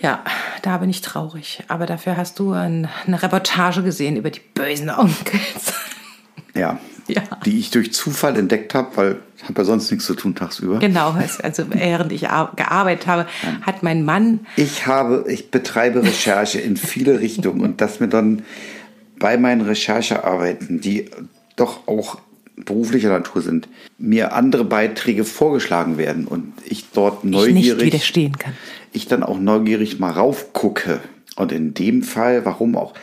[0.00, 0.24] Ja,
[0.62, 1.62] da bin ich traurig.
[1.68, 5.74] Aber dafür hast du ein, eine Reportage gesehen über die bösen Onkels.
[6.54, 6.78] Ja.
[7.14, 7.22] Ja.
[7.46, 10.78] Die ich durch Zufall entdeckt habe, weil ich habe ja sonst nichts zu tun tagsüber.
[10.78, 13.26] Genau, also während ich ar- gearbeitet habe,
[13.62, 18.42] hat mein Mann Ich habe, ich betreibe Recherche in viele Richtungen und dass mir dann
[19.18, 21.10] bei meinen Recherchearbeiten, die
[21.56, 22.18] doch auch
[22.56, 23.68] beruflicher Natur sind,
[23.98, 28.52] mir andere Beiträge vorgeschlagen werden und ich dort ich nicht neugierig, widerstehen kann.
[28.92, 31.00] ich dann auch neugierig mal raufgucke.
[31.36, 32.94] Und in dem Fall, warum auch?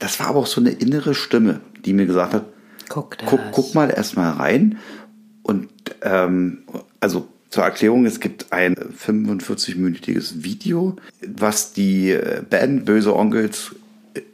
[0.00, 2.44] Das war aber auch so eine innere Stimme, die mir gesagt hat,
[2.88, 4.78] Guck guck, guck mal erstmal rein.
[5.42, 5.68] Und
[6.02, 6.58] ähm,
[7.00, 10.96] also zur Erklärung, es gibt ein 45-minütiges Video,
[11.26, 13.74] was die äh, Band Böse Onkels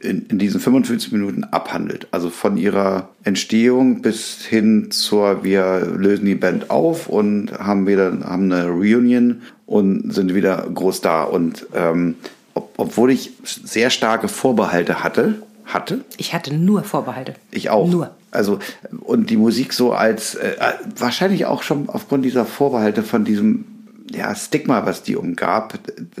[0.01, 2.07] in, in diesen 45 Minuten abhandelt.
[2.11, 8.11] Also von ihrer Entstehung bis hin zur, wir lösen die Band auf und haben wieder
[8.23, 11.23] haben eine Reunion und sind wieder groß da.
[11.23, 12.15] Und ähm,
[12.53, 15.35] ob, obwohl ich sehr starke Vorbehalte hatte,
[15.65, 17.35] hatte, Ich hatte nur Vorbehalte.
[17.51, 17.89] ich auch.
[17.89, 18.15] Nur.
[18.31, 18.59] Also,
[19.01, 20.55] und die Musik so als, äh,
[20.97, 23.65] wahrscheinlich auch schon aufgrund dieser Vorbehalte von diesem
[24.11, 25.79] ja, Stigma, was die umgab,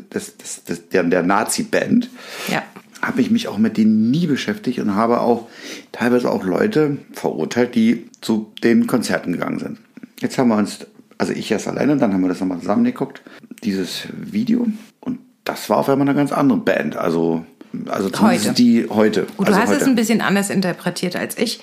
[0.09, 2.09] das, das, das, der, der Nazi-Band,
[2.49, 2.63] Ja.
[3.01, 5.47] habe ich mich auch mit denen nie beschäftigt und habe auch
[5.91, 9.77] teilweise auch Leute verurteilt, die zu den Konzerten gegangen sind.
[10.21, 10.79] Jetzt haben wir uns,
[11.17, 13.21] also ich erst alleine, dann haben wir das nochmal zusammengeguckt,
[13.63, 14.67] dieses Video.
[15.01, 16.95] Und das war auf einmal eine ganz andere Band.
[16.95, 17.45] Also,
[17.87, 18.55] also zumindest Heute.
[18.55, 19.27] die heute.
[19.37, 19.85] Gut, also du hast es heute.
[19.91, 21.61] ein bisschen anders interpretiert als ich.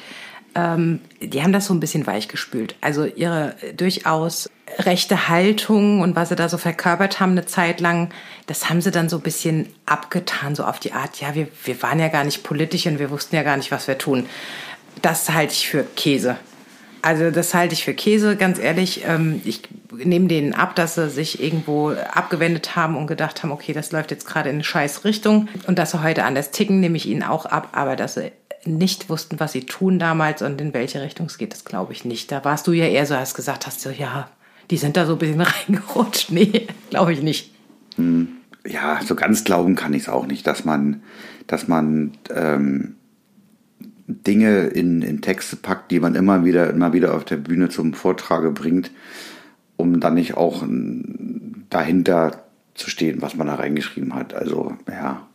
[0.55, 2.75] Ähm, die haben das so ein bisschen weichgespült.
[2.81, 8.11] Also ihre durchaus rechte Haltung und was sie da so verkörpert haben eine Zeit lang,
[8.46, 11.81] das haben sie dann so ein bisschen abgetan, so auf die Art, ja, wir, wir
[11.83, 14.27] waren ja gar nicht politisch und wir wussten ja gar nicht, was wir tun.
[15.03, 16.37] Das halte ich für Käse.
[17.02, 19.04] Also das halte ich für Käse, ganz ehrlich.
[19.06, 23.72] Ähm, ich nehme denen ab, dass sie sich irgendwo abgewendet haben und gedacht haben, okay,
[23.72, 25.48] das läuft jetzt gerade in eine scheiß Richtung.
[25.66, 27.70] Und dass sie heute anders ticken, nehme ich ihnen auch ab.
[27.72, 28.32] Aber dass sie
[28.64, 32.04] nicht wussten, was sie tun damals und in welche Richtung es geht, das glaube ich
[32.04, 32.30] nicht.
[32.30, 34.28] Da warst du ja eher so, hast gesagt hast, so, ja,
[34.70, 36.30] die sind da so ein bisschen reingerutscht.
[36.30, 37.54] Nee, glaube ich nicht.
[38.66, 41.02] ja, so ganz glauben kann ich es auch nicht, dass man,
[41.46, 42.96] dass man ähm,
[44.27, 47.94] Dinge in, in Texte packt, die man immer wieder, immer wieder auf der Bühne zum
[47.94, 48.90] Vortrage bringt,
[49.77, 52.44] um dann nicht auch ähm, dahinter
[52.75, 54.35] zu stehen, was man da reingeschrieben hat.
[54.35, 55.27] Also, ja.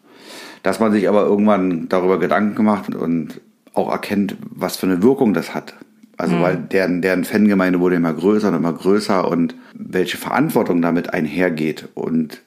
[0.63, 3.41] Dass man sich aber irgendwann darüber Gedanken gemacht und
[3.73, 5.75] auch erkennt, was für eine Wirkung das hat.
[6.17, 11.13] Also, weil deren, deren Fangemeinde wurde immer größer und immer größer und welche Verantwortung damit
[11.13, 11.89] einhergeht.
[11.93, 12.41] Und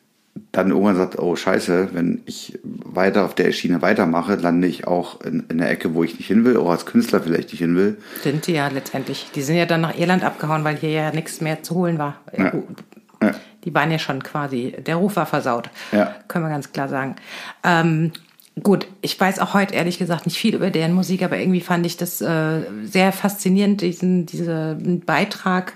[0.52, 5.20] dann irgendwann sagt, oh scheiße, wenn ich weiter auf der Schiene weitermache, lande ich auch
[5.22, 7.76] in, in der Ecke, wo ich nicht hin will, auch als Künstler vielleicht nicht hin
[7.76, 7.98] will.
[8.22, 9.30] Sind die ja letztendlich.
[9.34, 12.20] Die sind ja dann nach Irland abgehauen, weil hier ja nichts mehr zu holen war.
[12.36, 12.52] Ja.
[13.22, 13.34] Ja.
[13.64, 15.70] Die waren ja schon quasi, der Ruf war versaut.
[15.92, 16.14] Ja.
[16.28, 17.16] Können wir ganz klar sagen.
[17.64, 18.12] Ähm,
[18.62, 21.84] gut, ich weiß auch heute ehrlich gesagt nicht viel über deren Musik, aber irgendwie fand
[21.84, 25.74] ich das äh, sehr faszinierend, diesen, diesen Beitrag.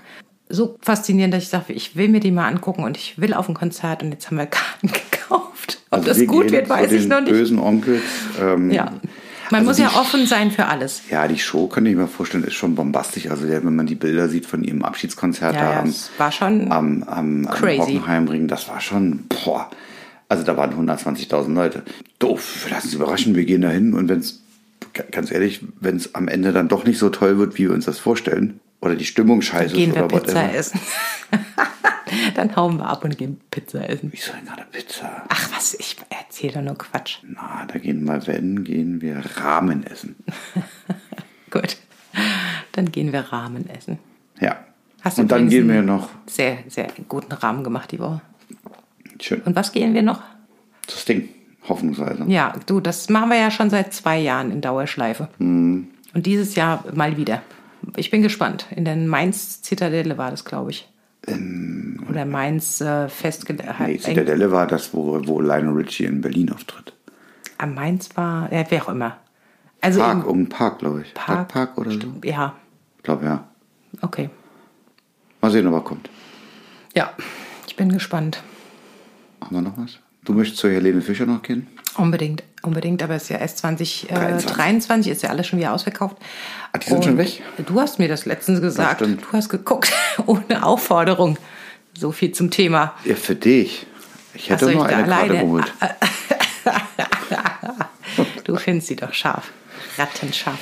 [0.53, 3.49] So faszinierend, dass ich sage, ich will mir die mal angucken und ich will auf
[3.49, 5.79] ein Konzert und jetzt haben wir Karten gekauft.
[5.89, 7.31] Ob Also das wir gut wird, weiß ich noch nicht.
[7.31, 8.01] Bösen Onkels.
[8.39, 8.91] Ähm, Ja.
[9.51, 11.03] Man also muss ja offen sein für alles.
[11.11, 13.29] Ja, die Show, kann ich mir vorstellen, ist schon bombastisch.
[13.29, 17.03] Also wenn man die Bilder sieht von ihrem Abschiedskonzert Ja, da am, war schon am,
[17.03, 17.77] am, am crazy.
[17.79, 19.69] Hockenheimring, das war schon, boah.
[20.29, 21.83] Also da waren 120.000 Leute.
[22.19, 24.41] Doof, lassen Sie überraschen, wir gehen da hin und wenn es,
[25.11, 27.85] ganz ehrlich, wenn es am Ende dann doch nicht so toll wird, wie wir uns
[27.85, 30.53] das vorstellen, oder die Stimmung scheiße gehen ist wir oder Pizza whatever.
[30.55, 30.79] essen.
[32.35, 34.09] Dann hauen wir ab und gehen Pizza essen.
[34.11, 35.23] Wieso denn gerade Pizza?
[35.29, 37.17] Ach was, ich erzähle doch nur Quatsch.
[37.23, 40.15] Na, da gehen wir, wenn, gehen wir Ramen essen.
[41.49, 41.77] Gut.
[42.73, 43.97] Dann gehen wir Rahmen essen.
[44.39, 44.57] Ja.
[45.01, 48.21] Hast du und dann gehen wir noch, Sehr, sehr guten Rahmen gemacht die Woche.
[49.21, 50.21] schön, Und was gehen wir noch?
[50.85, 51.29] das Ding,
[51.67, 52.25] hoffnungsweise.
[52.27, 55.29] Ja, du, das machen wir ja schon seit zwei Jahren in Dauerschleife.
[55.39, 55.87] Mhm.
[56.13, 57.41] Und dieses Jahr mal wieder.
[57.95, 58.67] Ich bin gespannt.
[58.75, 60.89] In der Mainz-Zitadelle war das, glaube ich.
[62.09, 63.07] Oder Mainz äh.
[63.79, 66.93] Nee, Zitadelle war das, wo, wo Lionel Richie in Berlin auftritt.
[67.57, 69.17] Am Mainz war, ja, wer auch immer.
[69.79, 71.13] Also Park, irgendein Park, glaube ich.
[71.13, 71.99] Park, Park oder so?
[72.23, 72.55] Ja,
[72.97, 73.47] Ich glaube, ja.
[74.01, 74.29] okay.
[75.41, 76.09] Mal sehen, ob er kommt.
[76.95, 77.11] Ja,
[77.67, 78.41] ich bin gespannt.
[79.41, 79.99] Haben wir noch was?
[80.23, 81.67] Du möchtest zu Helene Fischer noch gehen?
[81.97, 82.43] Unbedingt.
[82.63, 84.51] Unbedingt, aber es ist ja erst 2023, äh, 23.
[84.51, 86.17] 23, ist ja alles schon wieder ausverkauft.
[86.71, 87.41] Ah, die sind schon weg?
[87.65, 89.01] Du hast mir das letztens gesagt.
[89.01, 89.23] stimmt.
[89.23, 89.91] du hast geguckt,
[90.25, 91.37] ohne Aufforderung.
[91.97, 92.93] So viel zum Thema.
[93.05, 93.85] Ja, für dich.
[94.33, 95.71] Ich hätte Ach nur eine Karte geholt.
[98.43, 99.51] Du findest sie doch scharf.
[99.97, 100.59] Rattenscharf.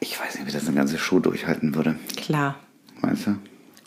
[0.00, 1.96] Ich weiß nicht, wie das eine ganze Show durchhalten würde.
[2.16, 2.56] Klar.
[3.00, 3.36] Meinst du?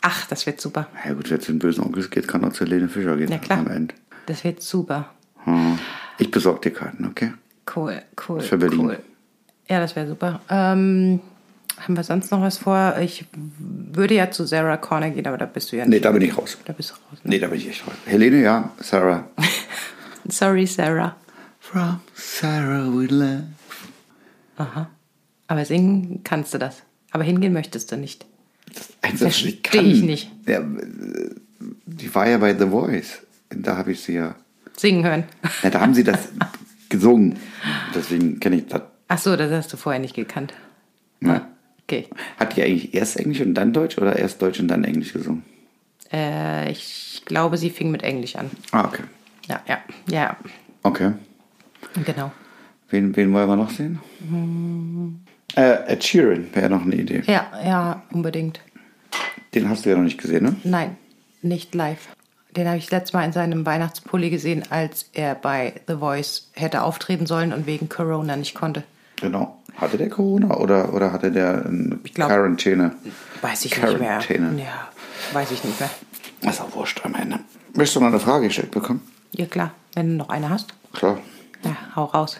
[0.00, 0.88] Ach, das wird super.
[1.04, 3.30] Ja gut, wenn es den bösen Onkels geht, kann auch zu Helene Fischer gehen.
[3.30, 3.58] Ja, klar.
[3.58, 3.94] Am Ende.
[4.26, 5.10] Das wird super.
[5.44, 5.78] Hm.
[6.22, 7.32] Ich besorge dir Karten, okay?
[7.74, 8.40] Cool, cool.
[8.40, 8.80] Für Berlin.
[8.80, 8.98] Cool.
[9.68, 10.40] Ja, das wäre super.
[10.48, 11.18] Ähm,
[11.80, 12.96] haben wir sonst noch was vor?
[13.00, 13.24] Ich
[13.58, 15.90] würde ja zu Sarah Connor gehen, aber da bist du ja nicht.
[15.90, 16.56] Nee, da bin ich raus.
[16.64, 17.18] Da bist du raus.
[17.24, 17.30] Ne?
[17.30, 17.94] Nee, da bin ich echt raus.
[18.06, 18.70] Helene, ja.
[18.78, 19.28] Sarah.
[20.28, 21.16] Sorry, Sarah.
[21.58, 23.42] From Sarah we love.
[24.58, 24.88] Aha.
[25.48, 26.84] Aber singen kannst du das.
[27.10, 28.26] Aber hingehen möchtest du nicht.
[29.02, 29.84] Das Versteh ich kann.
[29.86, 30.30] ich nicht.
[30.46, 30.60] Ja,
[31.86, 33.22] die war ja bei The Voice.
[33.50, 34.36] Da habe ich sie ja.
[34.76, 35.24] Singen hören.
[35.62, 36.28] ja da haben sie das
[36.88, 37.38] gesungen.
[37.94, 38.82] Deswegen kenne ich das.
[39.08, 40.54] Ach so, das hast du vorher nicht gekannt.
[41.20, 41.48] Ja.
[41.84, 42.08] Okay.
[42.38, 45.42] Hat die eigentlich erst Englisch und dann Deutsch oder erst Deutsch und dann Englisch gesungen?
[46.12, 48.50] Äh, ich glaube, sie fing mit Englisch an.
[48.70, 49.02] Ah, okay.
[49.48, 50.36] Ja, ja, ja.
[50.82, 51.12] Okay.
[52.04, 52.32] Genau.
[52.90, 53.98] Wen, wen wollen wir noch sehen?
[55.56, 57.22] Äh, Ed Sheeran wäre noch eine Idee.
[57.26, 58.60] Ja, ja, unbedingt.
[59.54, 60.56] Den hast du ja noch nicht gesehen, ne?
[60.64, 60.96] Nein,
[61.42, 62.08] nicht live.
[62.56, 66.82] Den habe ich letztes Mal in seinem Weihnachtspulli gesehen, als er bei The Voice hätte
[66.82, 68.82] auftreten sollen und wegen Corona nicht konnte.
[69.20, 69.58] Genau.
[69.76, 71.64] Hatte der Corona oder, oder hatte der
[72.12, 72.94] glaub- Quarantäne?
[73.40, 74.18] Weiß ich nicht mehr.
[74.18, 74.60] Quarantäne.
[74.62, 74.88] Ja,
[75.32, 75.88] weiß ich nicht mehr.
[76.42, 77.38] Ist auch wurscht am Ende.
[77.74, 79.00] Möchtest du noch eine Frage gestellt bekommen?
[79.32, 79.72] Ja, klar.
[79.94, 81.18] Wenn du noch eine hast, Klar.
[81.64, 82.38] ja, hau raus.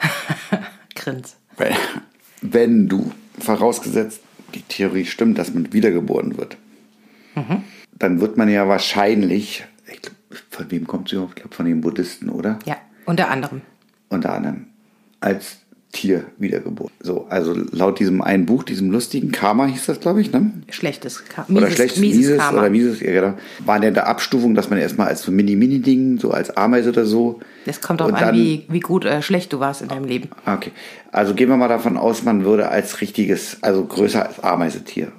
[0.94, 1.36] Grins.
[1.56, 1.74] Wenn,
[2.42, 4.20] wenn du, vorausgesetzt,
[4.54, 6.56] die Theorie stimmt, dass man wiedergeboren wird,
[7.34, 7.64] Mhm.
[7.98, 10.14] Dann wird man ja wahrscheinlich, ich glaub,
[10.50, 11.34] von wem kommt sie überhaupt?
[11.36, 12.58] Ich glaube, von den Buddhisten, oder?
[12.64, 13.62] Ja, unter anderem.
[14.08, 14.66] Unter anderem
[15.20, 15.58] als
[15.92, 16.92] Tier wiedergeboren.
[17.00, 20.50] So, also laut diesem einen Buch, diesem lustigen Karma hieß das, glaube ich, ne?
[20.68, 21.48] Schlechtes Karma.
[21.48, 22.58] oder Mieses, schlechtes, mieses, mieses, Karma.
[22.58, 23.34] oder mieses, ja genau.
[23.64, 27.40] War in der Abstufung, dass man erstmal als so Mini-Mini-Ding, so als Ameise oder so.
[27.64, 30.28] Das kommt auch an, dann- wie, wie gut oder schlecht du warst in deinem Leben.
[30.44, 30.72] Ah, Okay.
[31.12, 35.12] Also gehen wir mal davon aus, man würde als richtiges, also größer als Ameisetier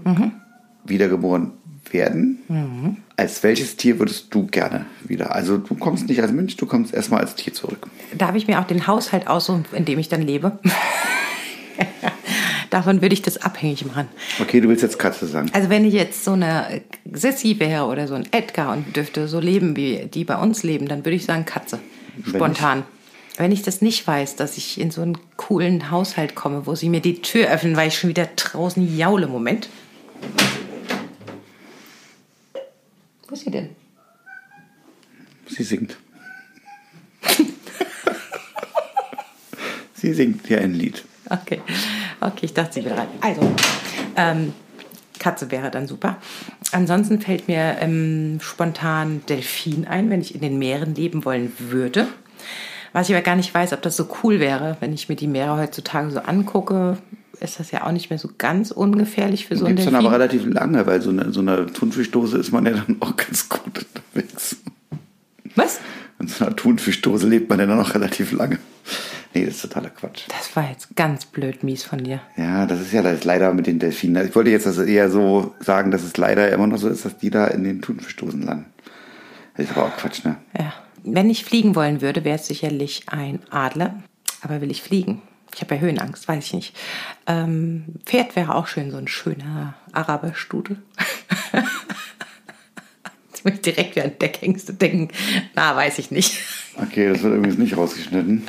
[0.85, 1.51] wiedergeboren
[1.93, 2.97] werden.
[3.15, 5.33] Als welches Tier würdest du gerne wieder?
[5.33, 7.87] Also du kommst nicht als Mensch, du kommst erstmal als Tier zurück.
[8.17, 10.59] Darf ich mir auch den Haushalt aussuchen, in dem ich dann lebe?
[12.69, 14.07] Davon würde ich das abhängig machen.
[14.39, 15.49] Okay, du willst jetzt Katze sagen.
[15.53, 19.39] Also wenn ich jetzt so eine Sissy wäre oder so ein Edgar und dürfte so
[19.39, 21.79] leben, wie die bei uns leben, dann würde ich sagen Katze.
[22.25, 22.83] Spontan.
[23.37, 26.89] Wenn ich das nicht weiß, dass ich in so einen coolen Haushalt komme, wo sie
[26.89, 29.27] mir die Tür öffnen, weil ich schon wieder draußen jaule.
[29.27, 29.69] Moment.
[33.27, 33.69] Wo ist sie denn?
[35.47, 35.97] Sie singt.
[39.93, 41.03] Sie singt hier ein Lied.
[41.29, 41.61] Okay,
[42.21, 43.07] okay, ich dachte, sie wäre rein.
[43.19, 43.41] Also,
[44.15, 44.53] ähm,
[45.19, 46.17] Katze wäre dann super.
[46.71, 52.07] Ansonsten fällt mir ähm, spontan Delfin ein, wenn ich in den Meeren leben wollen würde.
[52.93, 55.27] Was ich aber gar nicht weiß, ob das so cool wäre, wenn ich mir die
[55.27, 56.97] Meere heutzutage so angucke,
[57.39, 59.93] ist das ja auch nicht mehr so ganz ungefährlich für so einen Delfin.
[59.93, 63.15] dann aber relativ lange, weil so eine, so eine Thunfischdose ist man ja dann auch
[63.15, 64.57] ganz gut unterwegs.
[65.55, 65.79] Was?
[66.19, 68.59] In so einer Thunfischdose lebt man ja dann auch relativ lange.
[69.33, 70.23] Nee, das ist totaler Quatsch.
[70.29, 72.21] Das war jetzt ganz blöd mies von dir.
[72.37, 74.27] Ja, das ist ja das leider mit den Delfinen.
[74.27, 77.17] Ich wollte jetzt also eher so sagen, dass es leider immer noch so ist, dass
[77.17, 78.65] die da in den Thunfischdosen landen.
[79.55, 80.37] Das ist aber auch Quatsch, ne?
[80.57, 80.73] Ja.
[81.03, 84.01] Wenn ich fliegen wollen würde, wäre es sicherlich ein Adler.
[84.41, 85.21] Aber will ich fliegen?
[85.55, 86.75] Ich habe ja Höhenangst, weiß ich nicht.
[87.25, 90.77] Ähm, Pferd wäre auch schön, so ein schöner Araberstudel.
[93.31, 95.09] Jetzt muss ich direkt wieder an Deckhengste denken.
[95.55, 96.37] Na, weiß ich nicht.
[96.75, 98.43] Okay, das wird übrigens nicht rausgeschnitten.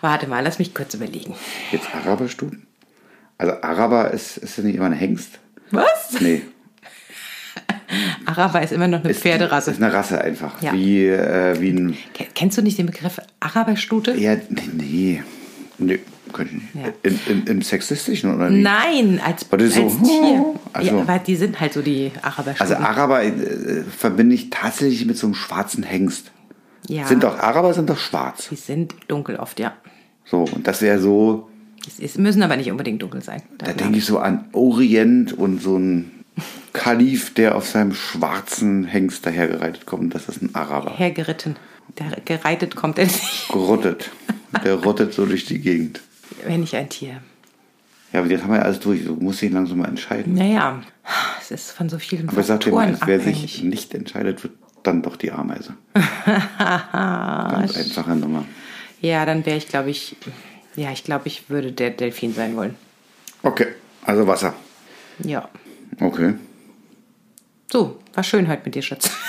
[0.00, 1.34] Warte mal, lass mich kurz überlegen.
[1.72, 2.66] Jetzt Araberstuden?
[3.38, 5.38] Also Araber ist, ist ja nicht immer ein Hengst.
[5.70, 6.20] Was?
[6.20, 6.42] Nee.
[8.26, 9.70] Araber ist immer noch eine Ist, Pferderasse.
[9.72, 10.60] Ist eine Rasse einfach.
[10.62, 10.72] Ja.
[10.72, 11.96] Wie, äh, wie ein.
[12.12, 14.12] Ken- Kennst du nicht den Begriff Araberstute?
[14.16, 15.22] Ja, nee, nee.
[15.78, 15.98] Nee,
[16.32, 16.86] könnte ich nicht.
[16.86, 16.92] Ja.
[17.02, 18.62] In, in, Im Sexistischen oder wie?
[18.62, 19.88] Nein, als, als so?
[19.88, 20.54] Tier.
[20.72, 20.86] Ach so.
[20.98, 22.60] Ja, weil die sind halt so die Araberstuten.
[22.60, 26.30] Also Araber äh, verbinde ich tatsächlich mit so einem schwarzen Hengst.
[26.88, 28.48] ja, Sind doch Araber sind doch schwarz.
[28.50, 29.72] die sind dunkel oft, ja.
[30.24, 31.48] So, und das wäre so,
[32.00, 33.42] Es müssen aber nicht unbedingt dunkel sein.
[33.58, 36.10] da denke ich so an Orient und so ein
[36.72, 40.14] Kalif, der auf seinem schwarzen Hengst dahergereitet kommt.
[40.14, 40.92] Das ist ein Araber.
[40.96, 41.56] Hergeritten.
[41.98, 43.48] Der gereitet kommt er nicht.
[43.52, 44.10] Gerottet.
[44.62, 46.00] Der rottet so durch die Gegend.
[46.46, 47.20] Wenn ich ein Tier.
[48.12, 49.04] Ja, aber jetzt haben wir ja alles durch.
[49.04, 50.34] Du musst dich langsam mal entscheiden.
[50.34, 50.82] Naja,
[51.40, 53.40] es ist von so vielen Aber Faktoren wer abhängig.
[53.40, 55.74] sich nicht entscheidet, wird dann doch die Ameise.
[56.24, 58.44] Ganz einfache Nummer.
[59.00, 60.16] Ja, dann wäre ich, glaube ich,
[60.76, 62.76] ja, ich glaube, ich würde der Delfin sein wollen.
[63.42, 63.66] Okay,
[64.04, 64.54] also Wasser.
[65.18, 65.48] Ja.
[66.00, 66.34] Okay.
[67.70, 69.10] So, war schön heute mit dir, Schatz.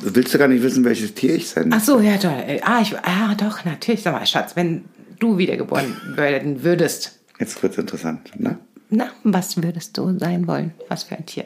[0.00, 2.30] Willst du gar nicht wissen, welches Tier ich sein Ach so, ja, doch.
[2.30, 4.02] Äh, Ah, ich, ah, doch, natürlich.
[4.02, 4.84] Sag mal, Schatz, wenn
[5.18, 8.58] du wiedergeboren werden würdest, Jetzt wird's interessant, ne?
[8.90, 10.72] na, was würdest du sein wollen?
[10.88, 11.44] Was für ein Tier?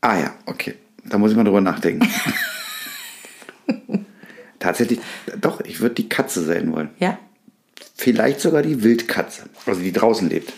[0.00, 0.74] Ah ja, okay.
[1.04, 2.08] Da muss ich mal drüber nachdenken.
[4.58, 4.98] Tatsächlich,
[5.40, 6.88] doch, ich würde die Katze sein wollen.
[6.98, 7.18] Ja?
[7.94, 10.52] Vielleicht sogar die Wildkatze, also die draußen lebt.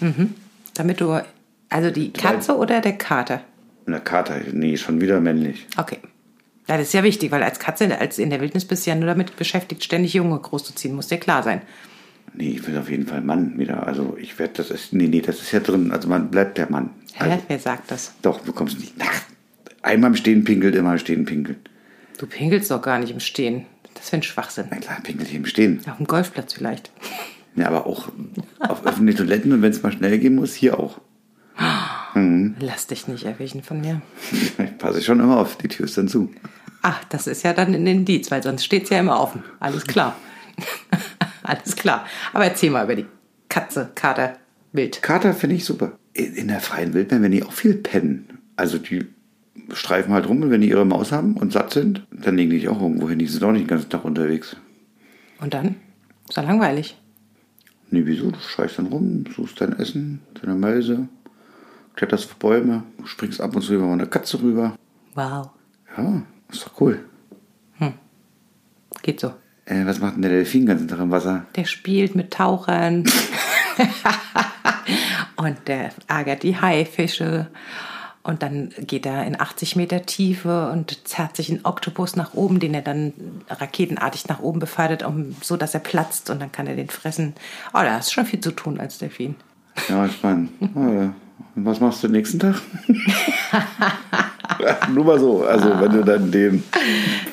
[0.75, 1.21] Damit du,
[1.69, 3.43] also die Katze oder der Kater?
[3.87, 5.67] Eine Kater, nee, schon wieder männlich.
[5.77, 5.99] Okay.
[6.69, 8.97] Ja, das ist ja wichtig, weil als Katze als in der Wildnis bist du ja
[8.97, 10.95] nur damit beschäftigt, ständig Junge großzuziehen.
[10.95, 11.63] Muss dir klar sein.
[12.35, 13.87] Nee, ich will auf jeden Fall Mann wieder.
[13.87, 15.93] Also ich werde, das ist, nee, nee, das ist ja drin.
[15.93, 16.91] Also man bleibt der Mann.
[17.15, 17.25] Hä?
[17.31, 18.15] Also, Wer sagt das?
[18.23, 18.95] doch, du kommst nicht.
[18.99, 19.23] Ach,
[19.83, 21.59] einmal im Stehen pinkelt, immer im Stehen pinkelt.
[22.19, 23.65] Du pinkelst doch gar nicht im Stehen.
[23.95, 24.67] Das für ein Schwachsinn.
[24.71, 25.81] Na klar, pinkelt hier im Stehen.
[25.89, 26.91] Auf dem Golfplatz vielleicht.
[27.55, 28.09] Ja, aber auch
[28.59, 31.01] auf öffentlichen Toiletten und wenn es mal schnell gehen muss, hier auch.
[32.61, 34.01] Lass dich nicht erwischen von mir.
[34.59, 36.31] Ich passe schon immer auf, die Tür ist dann zu.
[36.83, 39.43] Ach, das ist ja dann ein Indiz, weil sonst steht es ja immer offen.
[39.61, 40.17] Alles klar.
[41.43, 42.07] Alles klar.
[42.33, 43.07] Aber erzähl mal über die
[43.49, 44.37] Katze, Kater,
[44.73, 45.03] Wild.
[45.03, 45.99] Kater finde ich super.
[46.13, 48.29] In in der freien Wildbahn, wenn die auch viel pennen.
[48.57, 49.07] Also die
[49.73, 52.61] streifen halt rum und wenn die ihre Maus haben und satt sind, dann legen die
[52.61, 53.19] sich auch irgendwo hin.
[53.19, 54.57] Die sind auch nicht den ganzen Tag unterwegs.
[55.41, 55.77] Und dann?
[56.29, 56.97] Ist ja langweilig.
[57.91, 58.31] Nee, wieso?
[58.31, 61.09] Du schreist dann rum, suchst dein Essen, deine Mäuse,
[61.97, 64.77] kletterst auf Bäume, springst ab und zu über eine Katze rüber.
[65.15, 65.51] Wow.
[65.97, 67.05] Ja, ist doch cool.
[69.07, 69.33] Geht so.
[69.67, 71.47] Äh, was macht denn der Delfin den ganzen Tag im Wasser?
[71.55, 73.05] Der spielt mit Tauchern.
[75.37, 77.47] und der ärgert die Haifische.
[78.25, 82.59] Und dann geht er in 80 Meter Tiefe und zerrt sich einen Oktopus nach oben,
[82.59, 83.13] den er dann
[83.49, 87.35] raketenartig nach oben befördert, um, so dass er platzt und dann kann er den fressen.
[87.69, 89.37] Oh, da hast schon viel zu tun als Delfin.
[89.89, 91.11] Ja, ich meine, äh,
[91.55, 92.57] und was machst du den nächsten Tag?
[94.95, 96.63] Nur mal so, also wenn du dann den,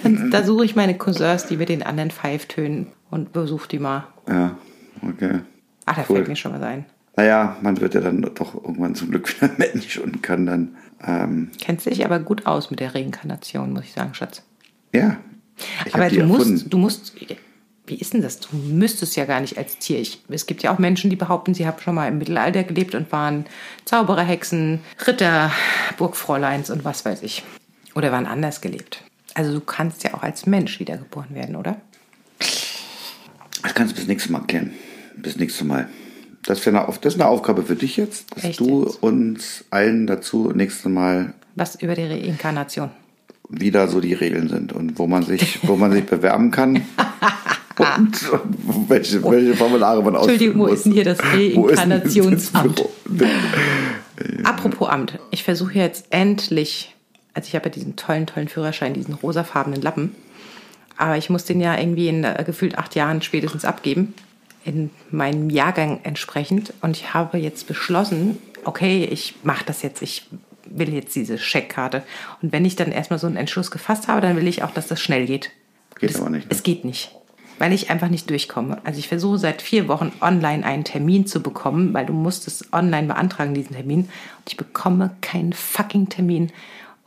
[0.03, 4.07] Dann, da suche ich meine Cousins, die mit den anderen Pfeiftönen und besuche die mal.
[4.27, 4.57] ja,
[5.01, 5.39] okay.
[5.85, 6.17] Ach, da Cool.
[6.17, 6.85] fällt mir schon was ein.
[7.15, 11.51] Naja, man wird ja dann doch irgendwann zum Glück wieder Mensch und kann dann, ähm,
[11.61, 14.43] Kennt sich aber gut aus mit der Reinkarnation, muss ich sagen, Schatz.
[14.93, 15.17] ja,
[15.91, 17.13] aber du musst, du musst,
[17.85, 18.39] wie ist denn das?
[18.39, 19.99] Du müsstest ja gar nicht als Tier.
[19.99, 22.95] Ich, es gibt ja auch Menschen, die behaupten, sie haben schon mal im Mittelalter gelebt
[22.95, 23.45] und waren
[23.85, 25.51] Zauberer, Hexen, Ritter,
[25.97, 27.43] Burgfräuleins und was weiß ich.
[27.93, 29.03] Oder waren anders gelebt.
[29.33, 31.75] Also du kannst ja auch als Mensch wiedergeboren werden, oder?
[33.61, 34.71] Das kannst du bis nächstes Mal klären.
[35.17, 35.89] Bis nächstes Mal.
[36.43, 39.01] Das, eine, das ist eine Aufgabe für dich jetzt, dass Echt du jetzt?
[39.01, 42.91] uns allen dazu nächstes Mal Was über die Reinkarnation.
[43.49, 46.81] wieder so die Regeln sind und wo man sich, wo man sich bewerben kann
[47.77, 50.73] und, und welche, welche Formulare man ausfüllen Entschuldigung, wo muss.
[50.73, 52.86] ist denn hier das das Reinkarnationsamt?
[54.43, 56.93] Apropos Amt, ich versuche jetzt endlich,
[57.33, 60.15] also ich habe ja diesen tollen, tollen Führerschein, diesen rosafarbenen Lappen,
[60.97, 64.13] aber ich muss den ja irgendwie in äh, gefühlt acht Jahren spätestens abgeben,
[64.65, 66.73] in meinem Jahrgang entsprechend.
[66.81, 70.27] Und ich habe jetzt beschlossen, okay, ich mache das jetzt, ich
[70.65, 72.03] will jetzt diese Scheckkarte.
[72.41, 74.88] Und wenn ich dann erstmal so einen Entschluss gefasst habe, dann will ich auch, dass
[74.88, 75.51] das schnell geht.
[75.99, 76.51] Geht es, aber nicht, ne?
[76.51, 77.12] Es geht nicht.
[77.63, 78.80] Weil ich einfach nicht durchkomme.
[78.84, 82.65] Also ich versuche seit vier Wochen online einen Termin zu bekommen, weil du musst es
[82.73, 83.99] online beantragen, diesen Termin.
[83.99, 86.52] Und ich bekomme keinen fucking Termin,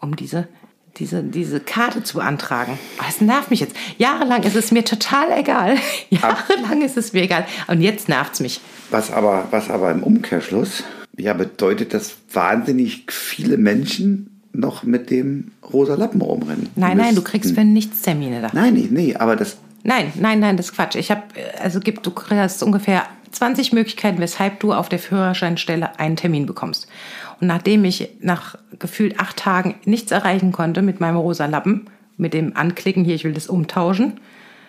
[0.00, 0.48] um diese,
[0.96, 2.78] diese, diese Karte zu beantragen.
[3.04, 3.76] Das nervt mich jetzt.
[3.98, 5.76] Jahrelang ist es mir total egal.
[6.08, 7.44] Jahrelang ist es mir egal.
[7.66, 8.60] Und jetzt nervt es mich.
[8.90, 10.84] Was aber, was aber im Umkehrschluss
[11.18, 16.70] ja bedeutet, dass wahnsinnig viele Menschen noch mit dem rosa Lappen rumrennen.
[16.76, 17.24] Nein, nein, du müssten.
[17.24, 18.50] kriegst für nichts Termine da.
[18.54, 19.58] Nein, nee, nee, aber das.
[19.86, 20.96] Nein, nein, nein, das ist Quatsch.
[20.96, 21.22] Ich habe,
[21.62, 26.88] also gibt, du hast ungefähr 20 Möglichkeiten, weshalb du auf der Führerscheinstelle einen Termin bekommst.
[27.40, 32.34] Und nachdem ich nach gefühlt acht Tagen nichts erreichen konnte mit meinem rosa Lappen, mit
[32.34, 34.14] dem Anklicken hier, ich will das umtauschen,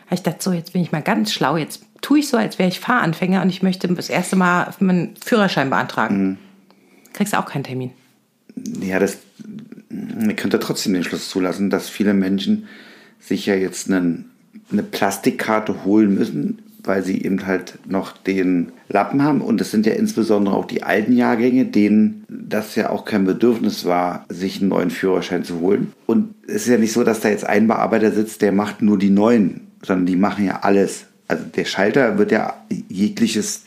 [0.06, 1.58] habe ich gedacht, so, jetzt bin ich mal ganz schlau.
[1.58, 5.15] Jetzt tue ich so, als wäre ich Fahranfänger und ich möchte das erste Mal meinen
[5.23, 6.37] Führerschein beantragen.
[7.13, 7.91] Kriegst du auch keinen Termin.
[8.81, 9.17] Ja, das.
[10.35, 12.67] Könnte trotzdem den Schluss zulassen, dass viele Menschen
[13.19, 14.29] sich ja jetzt einen,
[14.71, 19.41] eine Plastikkarte holen müssen, weil sie eben halt noch den Lappen haben.
[19.41, 23.85] Und es sind ja insbesondere auch die alten Jahrgänge, denen das ja auch kein Bedürfnis
[23.85, 25.93] war, sich einen neuen Führerschein zu holen.
[26.05, 28.97] Und es ist ja nicht so, dass da jetzt ein Bearbeiter sitzt, der macht nur
[28.97, 31.05] die neuen, sondern die machen ja alles.
[31.29, 32.53] Also der Schalter wird ja
[32.87, 33.63] jegliches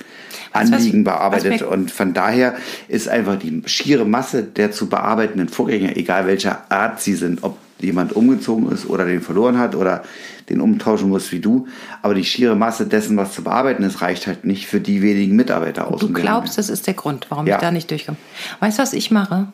[0.53, 1.62] was- Anliegen was bearbeitet.
[1.62, 2.55] Und von daher
[2.88, 7.59] ist einfach die schiere Masse der zu bearbeitenden Vorgänge, egal welcher Art sie sind, ob
[7.83, 10.03] jemand umgezogen ist oder den verloren hat oder
[10.49, 11.66] den umtauschen muss wie du.
[12.03, 15.37] Aber die schiere Masse dessen, was zu bearbeiten ist, reicht halt nicht für die wenigen
[15.37, 16.01] Mitarbeiter aus.
[16.01, 17.57] Du glaubst, das ist der Grund, warum Ja.
[17.57, 18.18] ich da nicht durchkomme.
[18.61, 19.49] Weißt du, was ich mache?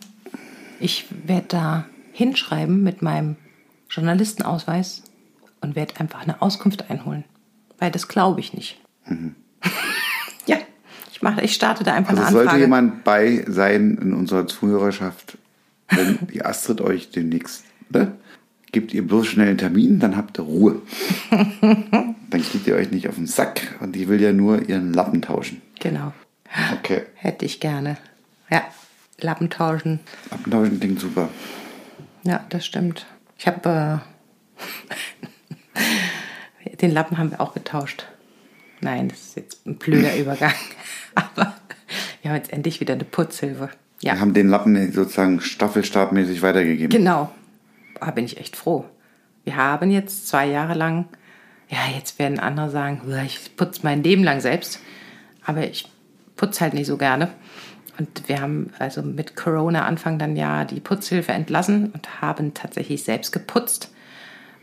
[0.80, 3.36] Ich werde da hinschreiben mit meinem
[3.90, 5.02] Journalistenausweis
[5.60, 7.24] und werde einfach eine Auskunft einholen.
[7.78, 8.80] Weil das glaube ich nicht.
[10.46, 10.56] ja,
[11.12, 12.18] ich, mache, ich starte da einfach Mhm.
[12.18, 12.62] Also eine sollte Anfrage.
[12.64, 15.36] jemand bei sein in unserer Zuhörerschaft,
[15.90, 18.12] wenn die Astrid euch demnächst, ne?
[18.72, 20.82] Gebt ihr bloß schnell einen Termin, dann habt ihr Ruhe.
[21.30, 25.22] dann geht ihr euch nicht auf den Sack und die will ja nur ihren Lappen
[25.22, 25.62] tauschen.
[25.80, 26.12] Genau.
[26.74, 27.02] Okay.
[27.14, 27.96] Hätte ich gerne.
[28.50, 28.62] Ja,
[29.20, 30.00] Lappen tauschen.
[30.30, 31.28] Lappen tauschen klingt super.
[32.24, 33.06] Ja, das stimmt.
[33.38, 34.02] Ich habe
[36.66, 38.06] äh, den Lappen haben wir auch getauscht.
[38.80, 40.52] Nein, das ist jetzt ein blöder Übergang.
[41.14, 41.54] Aber
[42.22, 43.70] wir haben jetzt endlich wieder eine Putzhilfe.
[44.00, 46.90] Wir Ja, haben den Lappen sozusagen staffelstabmäßig weitergegeben.
[46.90, 47.32] genau.
[48.00, 48.84] Da bin ich echt froh.
[49.44, 51.06] Wir haben jetzt zwei Jahre lang,
[51.68, 54.80] ja, jetzt werden andere sagen, "Uah, ich putze mein Leben lang selbst.
[55.44, 55.88] Aber ich
[56.36, 57.28] putze halt nicht so gerne.
[57.98, 63.04] Und wir haben also mit Corona Anfang dann ja die Putzhilfe entlassen und haben tatsächlich
[63.04, 63.90] selbst geputzt,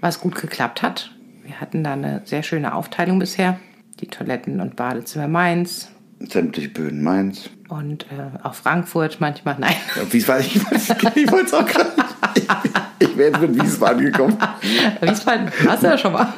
[0.01, 1.11] was gut geklappt hat.
[1.43, 3.59] Wir hatten da eine sehr schöne Aufteilung bisher.
[3.99, 7.49] Die Toiletten und Badezimmer Mainz Sämtliche Böden Mainz.
[7.67, 9.57] und äh, auch Frankfurt manchmal.
[9.59, 12.47] Nein, Ja, Wiesbaden, ich wollte es auch gerade nicht.
[13.13, 14.37] Ich, wäre jetzt mit Wiesbaden gekommen.
[15.01, 16.33] Wiesbaden, hast du ja schon mal.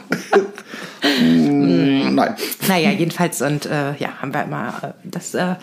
[1.22, 2.36] Nein.
[2.68, 5.56] Naja, jedenfalls und äh, ja, haben wir immer äh, das äh,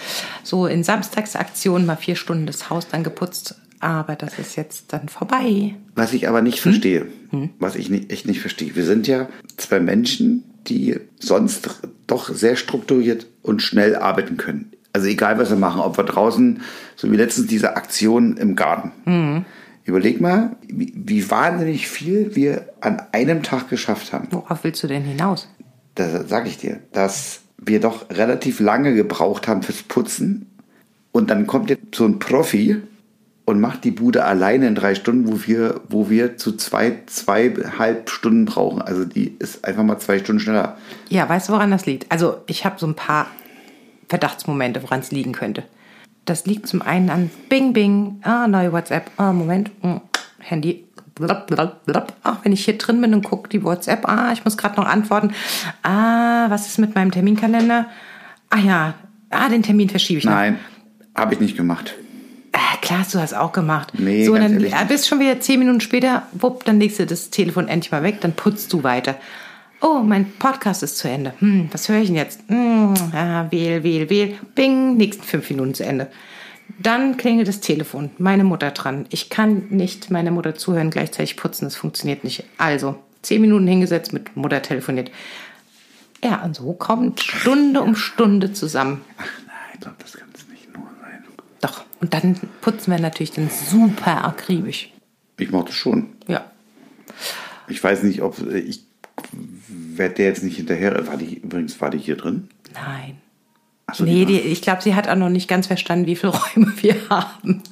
[0.42, 3.56] so in Samstagsaktionen mal vier Stunden das Haus dann geputzt.
[3.80, 5.74] Aber das ist jetzt dann vorbei.
[5.96, 7.06] Was ich aber nicht verstehe,
[7.58, 11.68] was ich nicht, echt nicht verstehe, wir sind ja zwei Menschen, die sonst
[12.06, 14.70] doch sehr strukturiert und schnell arbeiten können.
[14.92, 16.60] Also egal, was wir machen, ob wir draußen,
[16.94, 19.44] so wie letztens diese Aktion im Garten.
[19.84, 24.28] Überleg mal, wie, wie wahnsinnig viel wir an einem Tag geschafft haben.
[24.30, 25.48] Worauf willst du denn hinaus?
[25.94, 30.46] Das sage ich dir, dass wir doch relativ lange gebraucht haben fürs Putzen.
[31.10, 32.80] Und dann kommt jetzt so ein Profi
[33.44, 38.08] und macht die Bude alleine in drei Stunden, wo wir, wo wir zu zwei, zweieinhalb
[38.08, 38.80] Stunden brauchen.
[38.80, 40.78] Also die ist einfach mal zwei Stunden schneller.
[41.08, 42.10] Ja, weißt du, woran das liegt?
[42.10, 43.26] Also ich habe so ein paar
[44.08, 45.64] Verdachtsmomente, woran es liegen könnte.
[46.24, 50.00] Das liegt zum einen an Bing Bing, ah, neue WhatsApp, ah, Moment, hm,
[50.38, 52.12] Handy, blub, blub, blub.
[52.22, 54.86] Ach, wenn ich hier drin bin und gucke die WhatsApp, ah, ich muss gerade noch
[54.86, 55.32] antworten.
[55.82, 57.86] Ah, was ist mit meinem Terminkalender?
[58.50, 58.94] Ah ja,
[59.30, 60.32] ah, den Termin verschiebe ich noch.
[60.32, 60.58] Nein,
[61.14, 61.94] habe ich nicht gemacht.
[62.52, 63.92] Ah, klar, hast du das auch gemacht.
[63.98, 66.98] Nee, so, ganz dann ehrlich ah, bist schon wieder zehn Minuten später, wupp, dann legst
[66.98, 69.16] du das Telefon endlich mal weg, dann putzt du weiter.
[69.84, 71.34] Oh, mein Podcast ist zu Ende.
[71.40, 72.40] Hm, was höre ich denn jetzt?
[72.46, 74.38] Hm, ah, wähl, wähl, wähl.
[74.54, 76.08] Bing, nächsten fünf Minuten zu Ende.
[76.78, 78.10] Dann klingelt das Telefon.
[78.18, 79.06] Meine Mutter dran.
[79.10, 81.64] Ich kann nicht meiner Mutter zuhören, gleichzeitig putzen.
[81.64, 82.44] Das funktioniert nicht.
[82.58, 85.10] Also, zehn Minuten hingesetzt, mit Mutter telefoniert.
[86.22, 89.00] Ja, und so kommt Stunde um Stunde zusammen.
[89.16, 91.24] Ach nein, ich glaube, das kann es nicht nur sein.
[91.60, 91.84] Doch.
[92.00, 94.92] Und dann putzen wir natürlich dann super akribisch.
[95.38, 96.12] Ich mochte das schon.
[96.28, 96.44] Ja.
[97.66, 98.91] Ich weiß nicht, ob äh, ich
[99.68, 101.06] werde der jetzt nicht hinterher.
[101.06, 102.48] War die übrigens war die hier drin?
[102.74, 103.16] Nein.
[103.94, 106.72] So, nee, die ich glaube, sie hat auch noch nicht ganz verstanden, wie viele Räume
[106.80, 107.62] wir haben.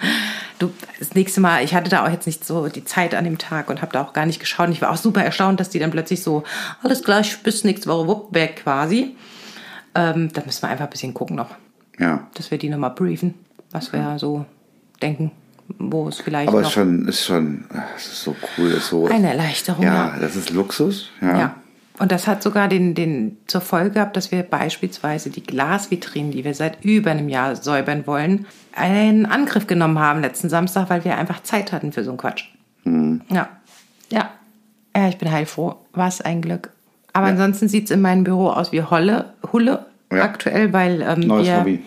[0.59, 3.39] Du, das nächste Mal, ich hatte da auch jetzt nicht so die Zeit an dem
[3.39, 4.69] Tag und habe da auch gar nicht geschaut.
[4.69, 6.43] Ich war auch super erstaunt, dass die dann plötzlich so,
[6.83, 9.17] alles gleich, bis nächste Woche, wupp, weg quasi.
[9.95, 11.55] Ähm, da müssen wir einfach ein bisschen gucken noch,
[11.99, 12.29] Ja.
[12.35, 13.35] dass wir die nochmal briefen,
[13.71, 14.45] was wir so
[15.01, 15.31] denken,
[15.79, 17.65] wo es vielleicht Aber noch es ist schon, ist schon,
[17.97, 19.07] es ist so cool, ist so.
[19.07, 20.17] eine Erleichterung ja, ja.
[20.21, 21.11] das ist Luxus.
[21.21, 21.39] Ja.
[21.39, 21.55] Ja.
[21.99, 26.45] Und das hat sogar den, den zur Folge gehabt, dass wir beispielsweise die Glasvitrinen, die
[26.45, 31.19] wir seit über einem Jahr säubern wollen, einen Angriff genommen haben letzten Samstag, weil wir
[31.19, 32.45] einfach Zeit hatten für so einen Quatsch.
[32.85, 33.21] Mhm.
[33.29, 33.49] Ja.
[34.11, 34.31] Ja.
[34.97, 35.77] Ja, ich bin heilfroh.
[35.93, 36.71] Was ein Glück.
[37.13, 40.23] Aber ansonsten sieht es in meinem Büro aus wie Holle, Hulle Ja.
[40.23, 41.83] aktuell, weil ähm, Neues wir Hobby.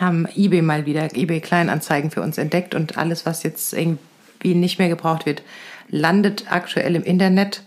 [0.00, 4.78] Haben eBay mal wieder, eBay Kleinanzeigen für uns entdeckt und alles, was jetzt irgendwie nicht
[4.78, 5.42] mehr gebraucht wird,
[5.88, 7.62] landet aktuell im Internet.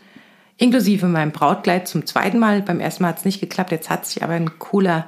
[0.57, 2.61] Inklusive meinem Brautkleid zum zweiten Mal.
[2.61, 3.71] Beim ersten Mal hat es nicht geklappt.
[3.71, 5.07] Jetzt hat sich aber ein cooler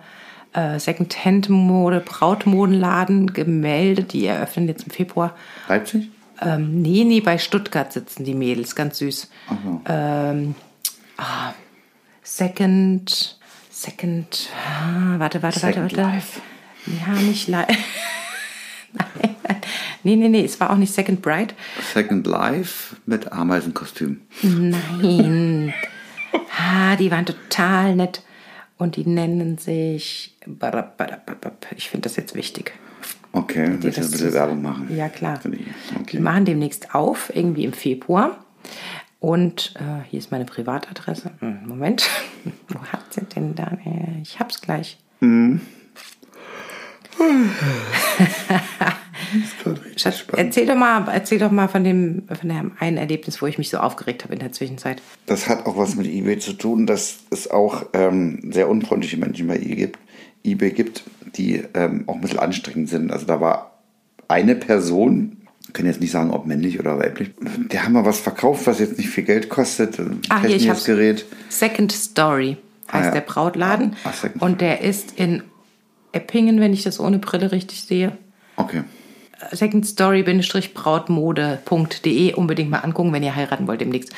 [0.54, 4.14] äh, Second-Hand-Mode, Brautmodenladen gemeldet.
[4.14, 5.36] Die eröffnen jetzt im Februar.
[5.68, 6.10] Leipzig?
[6.42, 9.30] Ähm, nee, nee, bei Stuttgart sitzen die Mädels, ganz süß.
[9.64, 9.82] so.
[9.88, 10.56] Ähm,
[11.18, 11.54] ah,
[12.24, 13.38] Second,
[13.70, 16.16] Second, ah, warte, warte, Second warte, warte.
[16.16, 16.42] Life.
[16.90, 17.68] Ja, nicht live.
[18.94, 19.36] Nein,
[20.04, 21.54] nee, nee, nee, es war auch nicht Second Bright.
[21.94, 24.22] Second Life mit Ameisenkostüm.
[24.42, 25.74] Nein.
[26.58, 28.24] ah, die waren total nett.
[28.78, 30.36] und die nennen sich.
[31.76, 32.74] Ich finde das jetzt wichtig.
[33.32, 34.96] Okay, willst du ein bisschen Werbung machen?
[34.96, 35.40] Ja, klar.
[35.46, 36.08] Okay.
[36.14, 38.44] Die machen demnächst auf, irgendwie im Februar.
[39.20, 41.32] Und äh, hier ist meine Privatadresse.
[41.40, 42.10] Hm, Moment,
[42.70, 43.78] wo hat sie denn da?
[44.24, 44.98] Ich hab's gleich.
[45.20, 45.62] Mhm.
[49.96, 53.58] Schatz, erzähl doch mal, erzähl doch mal von dem, von dem einen Erlebnis, wo ich
[53.58, 55.02] mich so aufgeregt habe in der Zwischenzeit.
[55.26, 59.48] Das hat auch was mit eBay zu tun, dass es auch ähm, sehr unfreundliche Menschen
[59.48, 60.00] bei eBay gibt,
[60.44, 61.04] eBay gibt
[61.36, 63.12] die ähm, auch ein bisschen anstrengend sind.
[63.12, 63.80] Also da war
[64.28, 65.38] eine Person,
[65.74, 67.32] können jetzt nicht sagen, ob männlich oder weiblich.
[67.72, 70.00] Der haben mal was verkauft, was jetzt nicht viel Geld kostet.
[70.00, 71.26] Ein ah, hier, ich Gerät.
[71.50, 72.58] Second Story
[72.92, 73.12] heißt ah, ja.
[73.12, 73.96] der Brautladen.
[74.04, 75.44] Ah, und der ist in
[76.12, 78.18] Eppingen, wenn ich das ohne Brille richtig sehe.
[78.56, 78.84] Okay.
[79.52, 84.14] Secondstory-brautmode.de unbedingt mal angucken, wenn ihr heiraten wollt demnächst.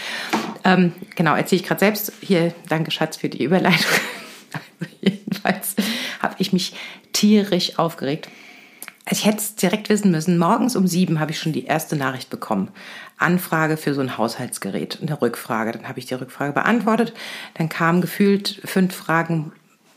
[0.64, 2.14] Ähm, genau, erzähle ich gerade selbst.
[2.22, 3.92] Hier, danke Schatz für die Überleitung.
[4.54, 5.76] also jedenfalls
[6.22, 6.74] habe ich mich
[7.14, 8.30] tierisch aufgeregt.
[9.10, 10.38] Ich hätte es direkt wissen müssen.
[10.38, 12.70] Morgens um sieben habe ich schon die erste Nachricht bekommen.
[13.18, 15.72] Anfrage für so ein Haushaltsgerät, eine Rückfrage.
[15.72, 17.14] Dann habe ich die Rückfrage beantwortet.
[17.56, 19.52] Dann kamen gefühlt fünf Fragen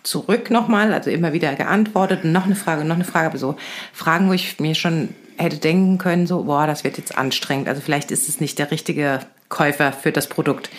[0.05, 2.23] zurück nochmal, also immer wieder geantwortet.
[2.23, 3.27] Und noch eine Frage, noch eine Frage.
[3.27, 3.57] Aber so
[3.93, 7.69] Fragen, wo ich mir schon hätte denken können, so, boah, das wird jetzt anstrengend.
[7.69, 10.71] Also vielleicht ist es nicht der richtige Käufer für das Produkt.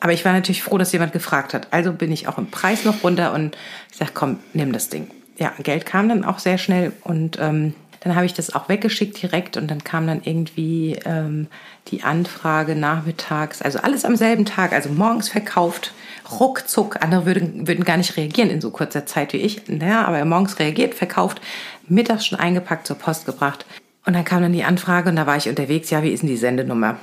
[0.00, 1.68] Aber ich war natürlich froh, dass jemand gefragt hat.
[1.70, 3.56] Also bin ich auch im Preis noch runter und
[3.90, 5.08] ich sage, komm, nimm das Ding.
[5.38, 9.22] Ja, Geld kam dann auch sehr schnell und ähm, dann habe ich das auch weggeschickt
[9.22, 11.46] direkt und dann kam dann irgendwie ähm,
[11.88, 15.94] die Anfrage nachmittags, also alles am selben Tag, also morgens verkauft,
[16.40, 17.02] ruckzuck.
[17.02, 19.68] Andere würden, würden gar nicht reagieren in so kurzer Zeit wie ich.
[19.68, 21.40] Naja, aber morgens reagiert, verkauft,
[21.88, 23.66] mittags schon eingepackt, zur Post gebracht.
[24.04, 26.28] Und dann kam dann die Anfrage und da war ich unterwegs, ja, wie ist denn
[26.28, 26.98] die Sendenummer?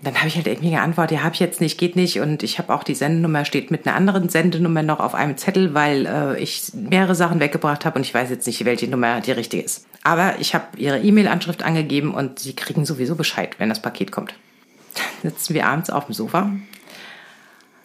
[0.00, 2.20] dann habe ich halt irgendwie geantwortet, ja, habe ich jetzt nicht, geht nicht.
[2.20, 5.74] Und ich habe auch die Sendenummer, steht mit einer anderen Sendenummer noch auf einem Zettel,
[5.74, 9.32] weil äh, ich mehrere Sachen weggebracht habe und ich weiß jetzt nicht, welche Nummer die
[9.32, 9.86] richtige ist.
[10.04, 14.34] Aber ich habe ihre E-Mail-Anschrift angegeben und sie kriegen sowieso Bescheid, wenn das Paket kommt.
[15.22, 16.52] Dann sitzen wir abends auf dem Sofa.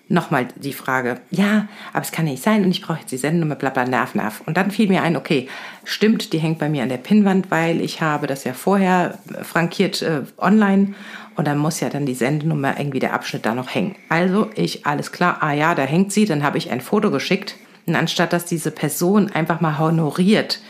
[0.09, 3.55] Nochmal die Frage, ja, aber es kann nicht sein und ich brauche jetzt die Sendennummer,
[3.55, 4.41] bla bla, nerv, nerv.
[4.45, 5.47] Und dann fiel mir ein, okay,
[5.85, 10.01] stimmt, die hängt bei mir an der Pinnwand, weil ich habe das ja vorher frankiert
[10.01, 10.93] äh, online
[11.35, 13.95] und dann muss ja dann die Sendenummer irgendwie der Abschnitt da noch hängen.
[14.09, 17.55] Also ich, alles klar, ah ja, da hängt sie, dann habe ich ein Foto geschickt.
[17.85, 20.61] Und anstatt dass diese Person einfach mal honoriert,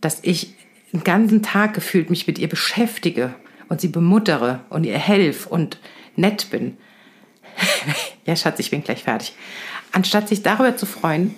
[0.00, 0.54] dass ich
[0.92, 3.34] den ganzen Tag gefühlt mich mit ihr beschäftige
[3.68, 5.78] und sie bemuttere und ihr helfe und
[6.16, 6.78] nett bin.
[8.24, 9.34] Ja, Schatz, ich bin gleich fertig.
[9.92, 11.34] Anstatt sich darüber zu freuen,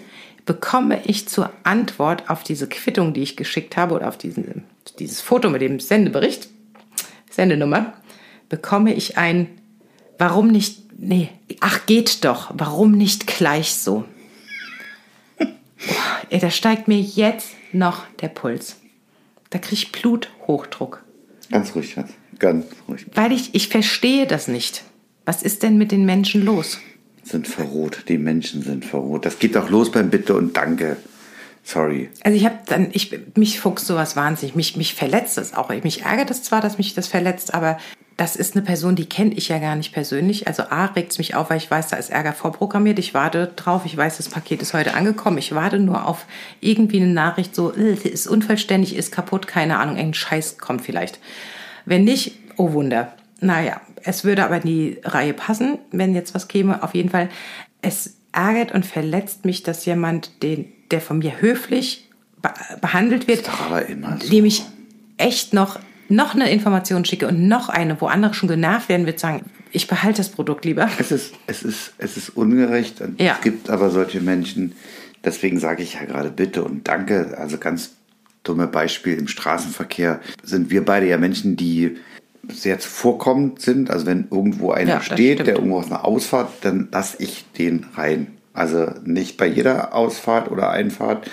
[0.46, 4.64] bekomme ich zur Antwort auf diese Quittung, die ich geschickt habe oder auf diesen,
[4.98, 6.48] dieses Foto mit dem Sendebericht,
[7.30, 7.92] Sendenummer,
[8.48, 9.48] bekomme ich ein,
[10.16, 11.28] warum nicht, nee,
[11.60, 14.04] ach geht doch, warum nicht gleich so?
[16.30, 18.76] Ey, da steigt mir jetzt noch der Puls.
[19.50, 21.04] Da kriege ich Bluthochdruck.
[21.50, 22.10] Ganz ruhig, Schatz.
[22.38, 23.06] Ganz ruhig.
[23.14, 24.82] Weil ich, ich verstehe das nicht.
[25.28, 26.78] Was ist denn mit den Menschen los?
[27.22, 28.04] Sind verroht.
[28.08, 29.26] Die Menschen sind verroht.
[29.26, 30.96] Das geht doch los beim Bitte und Danke.
[31.62, 32.08] Sorry.
[32.24, 34.56] Also ich habe dann, ich, mich fuchst sowas wahnsinnig.
[34.56, 35.68] Mich, mich verletzt das auch.
[35.68, 37.76] Mich ärgert es zwar, dass mich das verletzt, aber
[38.16, 40.46] das ist eine Person, die kenne ich ja gar nicht persönlich.
[40.46, 42.98] Also A, regt es mich auf, weil ich weiß, da ist Ärger vorprogrammiert.
[42.98, 45.36] Ich warte drauf, ich weiß, das Paket ist heute angekommen.
[45.36, 46.24] Ich warte nur auf
[46.62, 51.18] irgendwie eine Nachricht, so, äh, ist unvollständig, ist kaputt, keine Ahnung, ein Scheiß kommt vielleicht.
[51.84, 53.12] Wenn nicht, oh Wunder.
[53.40, 56.82] Naja, es würde aber in die Reihe passen, wenn jetzt was käme.
[56.82, 57.28] Auf jeden Fall,
[57.82, 62.08] es ärgert und verletzt mich, dass jemand, den, der von mir höflich
[62.80, 64.30] behandelt wird, so.
[64.30, 64.64] dem ich
[65.16, 65.78] echt noch
[66.08, 69.86] noch eine Information schicke und noch eine, wo andere schon genervt werden, wird sagen, ich
[69.86, 70.88] behalte das Produkt lieber.
[70.98, 73.00] Es ist, es ist, es ist ungerecht.
[73.00, 73.34] Und ja.
[73.34, 74.72] Es gibt aber solche Menschen,
[75.22, 77.36] deswegen sage ich ja gerade bitte und danke.
[77.36, 77.92] Also ganz
[78.42, 81.98] dumme Beispiel im Straßenverkehr sind wir beide ja Menschen, die
[82.52, 83.90] sehr zuvorkommend sind.
[83.90, 87.86] Also wenn irgendwo einer ja, steht, der irgendwo aus einer Ausfahrt, dann lasse ich den
[87.94, 88.28] rein.
[88.52, 91.30] Also nicht bei jeder Ausfahrt oder Einfahrt,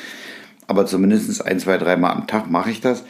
[0.68, 3.04] aber zumindest ein, zwei, dreimal am Tag mache ich das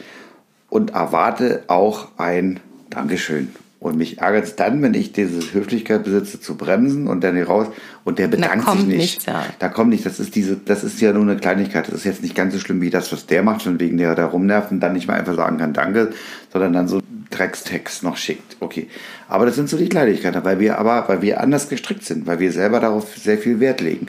[0.70, 3.48] und erwarte auch ein Dankeschön.
[3.78, 7.46] Und mich ärgert es dann, wenn ich diese Höflichkeit besitze, zu bremsen und dann hier
[7.46, 7.68] raus
[8.04, 8.98] und der bedankt sich nicht.
[8.98, 9.44] Nichts, ja.
[9.58, 11.86] Da kommt nicht, das ist diese, das ist ja nur eine Kleinigkeit.
[11.86, 14.14] Das ist jetzt nicht ganz so schlimm wie das, was der macht, schon wegen der
[14.14, 16.12] da rumnervt und dann nicht mal einfach sagen kann Danke,
[16.50, 17.00] sondern dann so
[17.30, 18.56] Dreckstext noch schickt.
[18.60, 18.88] Okay.
[19.28, 22.38] Aber das sind so die Kleinigkeiten, weil wir aber, weil wir anders gestrickt sind, weil
[22.38, 24.08] wir selber darauf sehr viel Wert legen.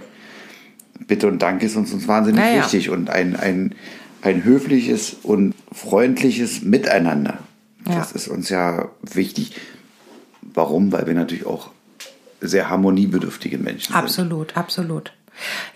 [1.07, 2.63] Bitte und Danke ist uns, uns wahnsinnig naja.
[2.63, 3.76] wichtig und ein, ein,
[4.22, 7.39] ein höfliches und freundliches Miteinander.
[7.88, 7.95] Ja.
[7.95, 9.55] Das ist uns ja wichtig.
[10.41, 10.91] Warum?
[10.91, 11.72] Weil wir natürlich auch
[12.41, 14.57] sehr harmoniebedürftige Menschen absolut, sind.
[14.57, 15.16] Absolut, absolut.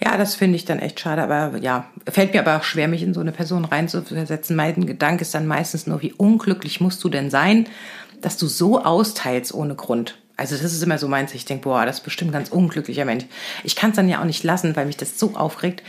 [0.04, 3.04] Ja, das finde ich dann echt schade, aber ja, fällt mir aber auch schwer, mich
[3.04, 4.56] in so eine Person reinzuversetzen.
[4.56, 7.68] Mein Gedanke ist dann meistens nur, wie unglücklich musst du denn sein,
[8.22, 10.18] dass du so austeilst ohne Grund.
[10.38, 11.34] Also das ist immer so meins.
[11.36, 13.26] Ich denke, boah, das ist bestimmt ein ganz unglücklicher Mensch.
[13.64, 15.84] Ich kann es dann ja auch nicht lassen, weil mich das so aufregt.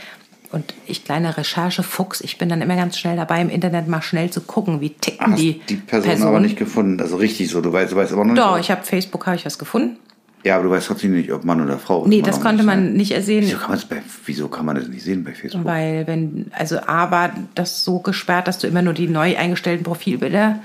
[0.51, 4.29] Und ich, kleiner Recherchefuchs, ich bin dann immer ganz schnell dabei, im Internet mal schnell
[4.29, 6.29] zu gucken, wie ticken Hast die die Person, Personen.
[6.29, 7.01] aber nicht gefunden.
[7.01, 7.61] Also richtig so.
[7.61, 8.43] Du weißt, du weißt aber noch nicht.
[8.43, 9.97] Doch, ich habe Facebook, habe ich was gefunden.
[10.43, 12.09] Ja, aber du weißt trotzdem nicht, ob Mann oder Frau ist.
[12.09, 12.93] Nee, das konnte nicht man sein.
[12.93, 13.43] nicht ersehen.
[13.45, 15.63] Wieso kann, man's bei, wieso kann man das nicht sehen bei Facebook?
[15.63, 19.85] Weil wenn, also A war das so gesperrt, dass du immer nur die neu eingestellten
[19.85, 20.59] Profilbilder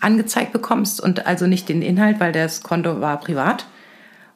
[0.00, 3.66] angezeigt bekommst und also nicht den Inhalt, weil das Konto war privat.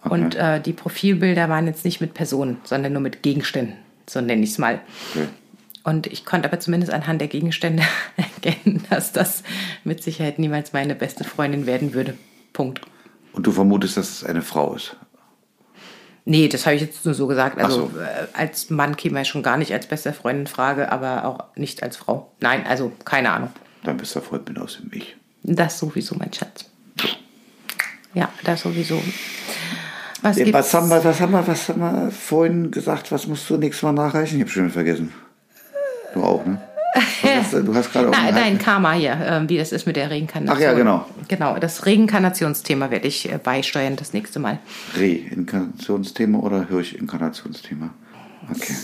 [0.03, 3.76] Und äh, die Profilbilder waren jetzt nicht mit Personen, sondern nur mit Gegenständen.
[4.07, 4.80] So nenne ich es mal.
[5.14, 5.28] Okay.
[5.82, 7.82] Und ich konnte aber zumindest anhand der Gegenstände
[8.16, 9.43] erkennen, dass das
[9.82, 12.14] mit Sicherheit niemals meine beste Freundin werden würde.
[12.53, 12.82] Punkt.
[13.35, 14.97] Und du vermutest, dass es eine Frau ist.
[16.24, 17.59] Nee, das habe ich jetzt nur so gesagt.
[17.59, 18.01] Also so.
[18.01, 21.57] äh, als Mann käme er schon gar nicht als beste Freundin in Frage, aber auch
[21.57, 22.32] nicht als Frau.
[22.41, 23.51] Nein, also keine Ahnung.
[23.82, 25.16] Dann bist du Freund mit aus dem Ich.
[25.43, 26.64] Das sowieso, mein Schatz.
[28.14, 29.03] Ja, das sowieso.
[30.22, 30.51] Was Ja?
[30.53, 33.12] Was haben, wir, was, haben wir, was haben wir vorhin gesagt?
[33.12, 34.37] Was musst du nächstes Mal nachreichen?
[34.37, 35.12] Ich habe schon vergessen.
[36.14, 36.62] Du auch, ne?
[36.95, 40.11] Hast du, hast gerade auch Nein, nein, Karma hier, ähm, wie das ist mit der
[40.11, 40.57] Reinkarnation.
[40.57, 41.07] Ach ja, genau.
[41.26, 44.59] Genau, das Reinkarnationsthema werde ich äh, beisteuern das nächste Mal.
[44.97, 47.90] Reinkarnationsthema oder Hirschinkarnationsthema?
[48.51, 48.74] Okay.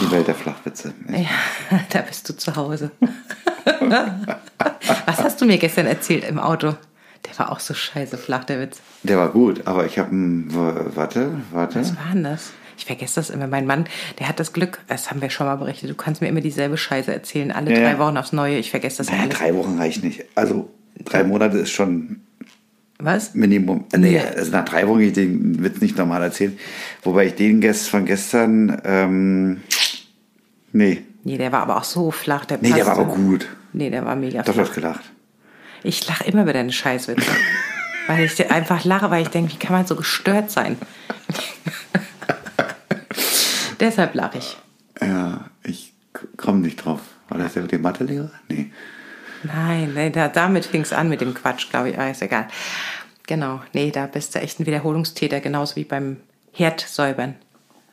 [0.00, 0.92] Die Welt der Flachwitze.
[1.08, 2.90] Ja, da bist du zu Hause.
[5.06, 6.74] Was hast du mir gestern erzählt im Auto?
[7.24, 8.80] Der war auch so scheiße flach, der Witz.
[9.02, 11.80] Der war gut, aber ich habe Warte, warte.
[11.80, 12.52] Was war denn das?
[12.78, 13.46] Ich vergesse das immer.
[13.46, 13.86] Mein Mann,
[14.18, 16.76] der hat das Glück, das haben wir schon mal berichtet, du kannst mir immer dieselbe
[16.76, 17.98] Scheiße erzählen, alle Ja, drei ja.
[17.98, 18.58] Wochen aufs Neue.
[18.58, 19.38] Ich vergesse das Naja, alles.
[19.38, 20.24] drei Wochen reicht nicht.
[20.34, 20.68] Also
[21.04, 22.20] drei Monate ist schon
[22.98, 23.34] Was?
[23.34, 23.84] Minimum.
[23.92, 26.58] Äh, Nee, also nach drei Wochen ich den Witz nicht normal erzählen.
[27.02, 29.60] Wobei ich den gest von gestern, ähm,
[30.72, 31.02] nee.
[31.24, 32.44] Nee, der war aber auch so flach.
[32.44, 33.02] Der Nee, der war passte.
[33.10, 33.48] aber gut.
[33.72, 34.66] Nee, der war mega Doch, du flach.
[34.68, 35.12] hast gelacht.
[35.82, 37.26] Ich lache immer über deine Scheißwitze.
[38.06, 40.76] weil ich einfach lache, weil ich denke, wie kann man so gestört sein?
[43.80, 44.56] Deshalb lache ich.
[45.00, 45.92] Ja, ich
[46.36, 47.00] komme nicht drauf.
[47.28, 48.30] War das der mit dem Mathelehrer?
[48.48, 48.70] Nee.
[49.42, 51.98] Nein, nee, da, damit fing es an mit dem Quatsch, glaube ich.
[51.98, 52.48] Ah, ist egal.
[53.26, 56.18] Genau, nee, da bist du echt ein Wiederholungstäter, genauso wie beim
[56.52, 57.34] Herdsäubern.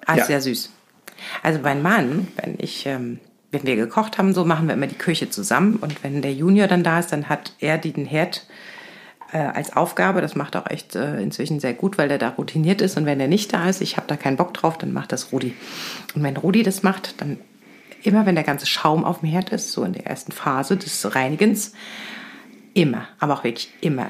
[0.06, 0.26] Ah, Ja.
[0.26, 0.70] sehr süß.
[1.42, 3.20] Also mein Mann, wenn ich, ähm,
[3.52, 5.76] wenn wir gekocht haben, so machen wir immer die Küche zusammen.
[5.78, 8.46] Und wenn der Junior dann da ist, dann hat er den Herd
[9.34, 10.22] äh, als Aufgabe.
[10.22, 12.98] Das macht auch echt äh, inzwischen sehr gut, weil der da routiniert ist.
[12.98, 15.32] Und wenn er nicht da ist, ich habe da keinen Bock drauf, dann macht das
[15.32, 15.54] Rudi.
[16.14, 17.40] Und wenn Rudi das macht, dann
[18.04, 21.16] immer, wenn der ganze Schaum auf dem Herd ist, so in der ersten Phase des
[21.16, 21.74] Reinigens,
[22.74, 24.10] immer, aber auch wirklich immer,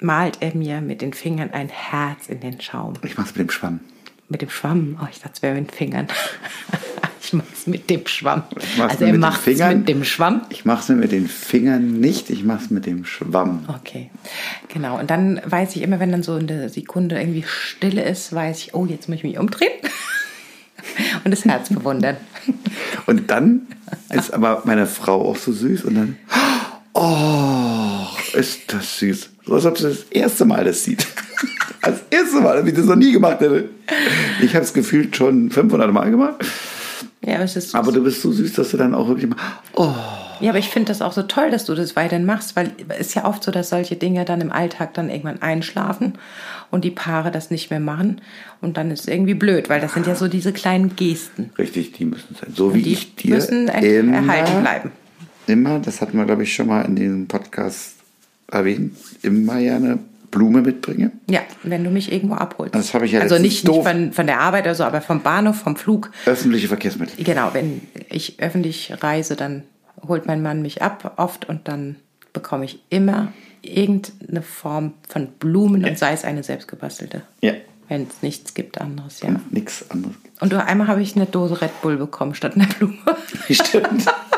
[0.00, 2.94] malt er mir mit den Fingern ein Herz in den Schaum.
[3.02, 3.80] Ich mach's mit dem Schwamm.
[4.28, 4.98] Mit dem Schwamm.
[5.02, 6.06] Oh, ich dachte, es wäre mit den Fingern.
[7.30, 8.42] ich mach's mit dem Schwamm.
[8.78, 10.42] Also mit er macht's mit dem Schwamm.
[10.50, 13.64] Ich mach's mir mit den Fingern nicht, ich mach's mit dem Schwamm.
[13.68, 14.10] Okay,
[14.68, 14.98] genau.
[14.98, 18.74] Und dann weiß ich immer, wenn dann so eine Sekunde irgendwie Stille ist, weiß ich,
[18.74, 19.72] oh, jetzt muss ich mich umdrehen
[21.24, 22.16] und das Herz bewundern.
[23.06, 23.68] Und dann
[24.10, 26.16] ist aber meine Frau auch so süß und dann,
[26.94, 28.06] oh,
[28.36, 29.30] ist das süß.
[29.46, 31.06] So als ob sie das erste Mal das sieht.
[31.82, 33.70] Das erste Mal, wie ich das noch nie gemacht hätte.
[34.42, 36.34] Ich habe es gefühlt schon 500 Mal gemacht.
[37.24, 39.36] Ja, aber es ist Aber du bist so süß, dass du dann auch wirklich mal,
[39.74, 39.92] oh,
[40.40, 43.08] Ja, aber ich finde das auch so toll, dass du das weiterhin machst, weil es
[43.08, 46.14] ist ja oft so, dass solche Dinge dann im Alltag dann irgendwann einschlafen
[46.70, 48.22] und die Paare das nicht mehr machen
[48.62, 51.50] und dann ist es irgendwie blöd, weil das sind ja so diese kleinen Gesten.
[51.58, 52.54] richtig, die müssen sein.
[52.54, 54.92] So wie Die ich dir müssen er immer, erhalten bleiben.
[55.46, 57.96] Immer, das hatten wir, glaube ich, schon mal in diesem Podcast
[58.50, 59.98] erwähnt, immer ja eine
[60.30, 61.12] Blume mitbringe.
[61.28, 62.74] Ja, wenn du mich irgendwo abholst.
[62.74, 65.22] Das habe ich ja Also nicht, nicht von, von der Arbeit oder so, aber vom
[65.22, 66.10] Bahnhof, vom Flug.
[66.26, 67.24] Öffentliche Verkehrsmittel.
[67.24, 69.64] Genau, wenn ich öffentlich reise, dann
[70.06, 71.96] holt mein Mann mich ab oft und dann
[72.32, 77.22] bekomme ich immer irgendeine Form von Blumen und sei es eine selbstgebastelte.
[77.40, 77.52] Ja.
[77.88, 79.28] Wenn es nichts gibt anderes, ja.
[79.28, 80.14] Und nichts anderes.
[80.40, 82.94] Und du, einmal habe ich eine Dose Red Bull bekommen statt einer Blume.
[83.50, 84.06] Stimmt.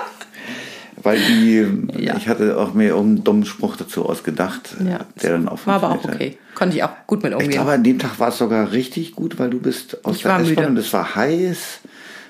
[1.02, 1.66] Weil die,
[2.02, 2.16] Ja.
[2.16, 5.90] ich hatte auch mir einen dummen Spruch dazu ausgedacht, Ja, der dann auch war aber
[5.92, 6.38] auch okay.
[6.54, 7.50] Konnte ich auch gut mit Ich umgehen.
[7.50, 10.32] glaube, an dem Tag war es sogar richtig gut, weil du bist aus Ich der
[10.32, 10.66] war S-Bahn müde.
[10.68, 11.80] und es war heiß,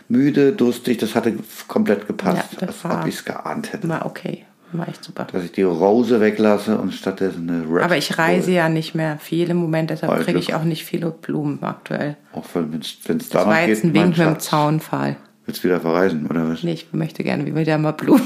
[0.09, 1.35] müde, durstig, das hatte
[1.68, 3.89] komplett gepasst, Ja, das als ob ich es geahnt hätte.
[3.89, 4.45] war okay.
[4.75, 5.27] War echt super.
[5.31, 8.55] Dass ich die Rose weglasse und stattdessen eine Red Aber ich reise Bull.
[8.55, 12.16] ja nicht mehr viel im Moment, deshalb kriege ich auch nicht viele Blumen aktuell.
[12.33, 14.39] Auch wenn es Das danach war jetzt geht, ein Wink mit dem.
[14.39, 15.16] Zaunpfahl.
[15.45, 16.62] Willst du wieder verreisen, oder was?
[16.62, 18.23] Nee, ich möchte gerne wieder mal Blumen.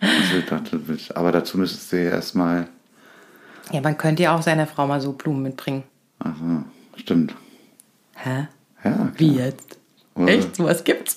[0.00, 0.80] Also, ich dachte,
[1.14, 2.68] aber dazu müsstest du ja erstmal.
[3.72, 5.82] Ja, man könnte ja auch seiner Frau mal so Blumen mitbringen.
[6.22, 7.34] So, stimmt.
[8.14, 8.46] Hä?
[8.84, 9.12] Ja, klar.
[9.16, 9.78] Wie jetzt?
[10.14, 10.28] Oder?
[10.28, 10.56] Echt?
[10.56, 11.16] Sowas gibt's?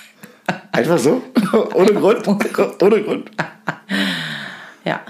[0.72, 1.22] Einfach so?
[1.74, 2.26] Ohne Grund?
[2.28, 3.30] Ohne Grund?
[4.84, 5.00] ja.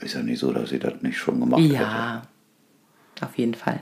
[0.00, 1.74] Ist ja nicht so, dass sie das nicht schon gemacht hätte.
[1.74, 2.22] Ja.
[3.22, 3.80] Auf jeden Fall.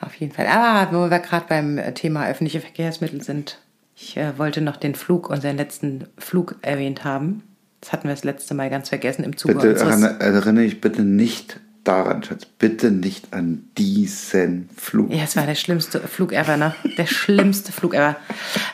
[0.00, 0.46] Auf jeden Fall.
[0.46, 3.58] Ah, wo wir gerade beim Thema öffentliche Verkehrsmittel sind.
[4.02, 7.44] Ich äh, wollte noch den Flug, unseren letzten Flug erwähnt haben.
[7.80, 10.02] Das hatten wir das letzte Mal ganz vergessen im Zuge Bitte unseres...
[10.02, 12.44] erinnere, erinnere ich bitte nicht daran, Schatz.
[12.44, 15.12] Bitte nicht an diesen Flug.
[15.12, 16.74] Ja, es war der schlimmste Flug ever, ne?
[16.98, 18.16] Der schlimmste Flug ever.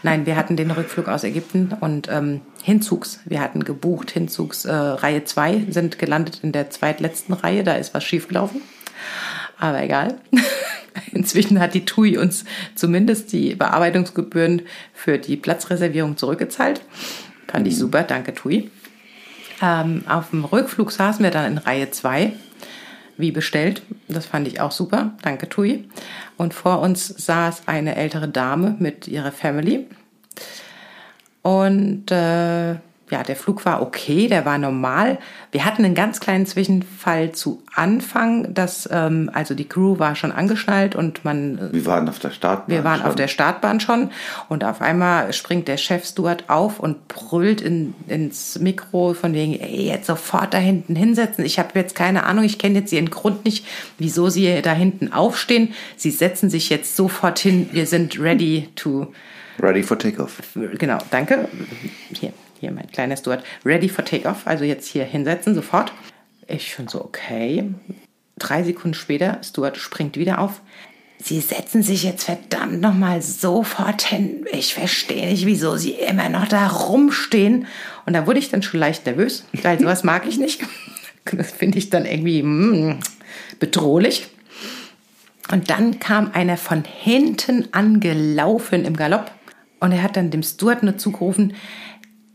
[0.03, 3.21] Nein, wir hatten den Rückflug aus Ägypten und ähm, Hinzugs.
[3.27, 7.65] Wir hatten gebucht, Hinzugs äh, Reihe 2, sind gelandet in der zweitletzten Reihe.
[7.65, 8.63] Da ist was schiefgelaufen.
[9.59, 10.21] Aber egal.
[11.13, 12.45] Inzwischen hat die TUI uns
[12.75, 16.81] zumindest die Bearbeitungsgebühren für die Platzreservierung zurückgezahlt.
[17.47, 18.71] Fand ich super, danke TUI.
[19.61, 22.33] Ähm, auf dem Rückflug saßen wir dann in Reihe 2
[23.19, 23.83] wie bestellt.
[24.07, 25.17] Das fand ich auch super.
[25.23, 25.89] Danke, Tui.
[26.39, 29.87] Und vor uns saß eine ältere Dame mit ihrer Family.
[31.43, 32.77] Und äh,
[33.11, 35.19] ja, der Flug war okay, der war normal.
[35.53, 40.33] Wir hatten einen ganz kleinen Zwischenfall zu Anfang, dass ähm, also die Crew war schon
[40.33, 42.75] angeschnallt und man Wir waren auf der Startbahn.
[42.77, 43.09] wir waren schon.
[43.09, 44.11] auf der Startbahn schon
[44.49, 49.59] und auf einmal springt der Chef Stuart auf und brüllt in, ins Mikro von wegen,
[49.59, 51.45] ey, jetzt sofort da hinten hinsetzen.
[51.45, 53.67] Ich habe jetzt keine Ahnung, ich kenne jetzt Ihren Grund nicht,
[53.99, 55.73] wieso Sie da hinten aufstehen.
[55.97, 57.69] Sie setzen sich jetzt sofort hin.
[57.73, 59.13] Wir sind ready to,
[59.61, 60.41] Ready for Takeoff.
[60.79, 61.49] genau, danke.
[62.15, 63.45] Hier, hier mein kleiner Stuart.
[63.65, 64.47] Ready for Takeoff.
[64.47, 65.93] Also jetzt hier hinsetzen, sofort.
[66.47, 67.73] Ich schon so, okay.
[68.39, 70.61] Drei Sekunden später, Stuart springt wieder auf.
[71.21, 74.47] Sie setzen sich jetzt verdammt nochmal sofort hin.
[74.53, 77.67] Ich verstehe nicht, wieso Sie immer noch da rumstehen.
[78.07, 80.63] Und da wurde ich dann schon leicht nervös, weil sowas mag ich nicht.
[81.25, 83.01] Das finde ich dann irgendwie mm,
[83.59, 84.29] bedrohlich.
[85.51, 89.33] Und dann kam einer von hinten angelaufen im Galopp.
[89.81, 91.55] Und er hat dann dem Stuart nur zugerufen,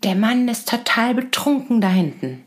[0.04, 2.44] der Mann ist total betrunken da hinten.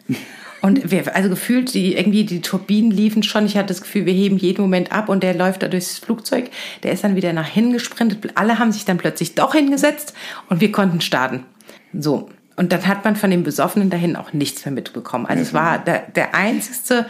[0.63, 3.47] Und wir, also gefühlt, die, irgendwie die Turbinen liefen schon.
[3.47, 6.51] Ich hatte das Gefühl, wir heben jeden Moment ab und der läuft da durchs Flugzeug.
[6.83, 8.33] Der ist dann wieder nach hinten gesprintet.
[8.35, 10.15] Alle haben sich dann plötzlich doch hingesetzt
[10.49, 11.45] und wir konnten starten.
[11.93, 12.31] So.
[12.57, 15.27] Und dann hat man von dem Besoffenen dahin auch nichts mehr mitbekommen.
[15.27, 17.07] Also es war der, der einzigste,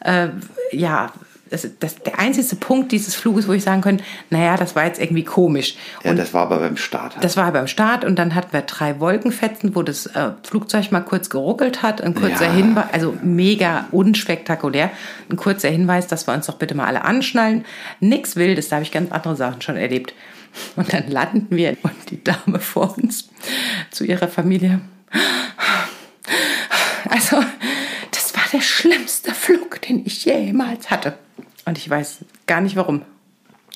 [0.00, 0.28] äh,
[0.72, 1.10] ja,
[1.50, 5.00] das, das, der einzigste Punkt dieses Fluges, wo ich sagen könnte, naja, das war jetzt
[5.00, 5.74] irgendwie komisch.
[6.04, 7.14] Ja, das war aber beim Start.
[7.14, 7.24] halt.
[7.24, 11.00] Das war beim Start und dann hatten wir drei Wolkenfetzen, wo das äh, Flugzeug mal
[11.00, 12.00] kurz geruckelt hat.
[12.00, 12.52] Ein kurzer Ja.
[12.52, 14.90] Hinweis, also mega unspektakulär.
[15.28, 17.64] Ein kurzer Hinweis, dass wir uns doch bitte mal alle anschnallen.
[18.00, 20.14] Nix Wildes, da habe ich ganz andere Sachen schon erlebt.
[20.76, 23.28] Und dann landen wir und die Dame vor uns
[23.90, 24.80] zu ihrer Familie.
[27.08, 27.42] Also,
[28.12, 31.14] das war der schlimmste Flug, den ich jemals hatte.
[31.70, 33.02] Und ich weiß gar nicht warum.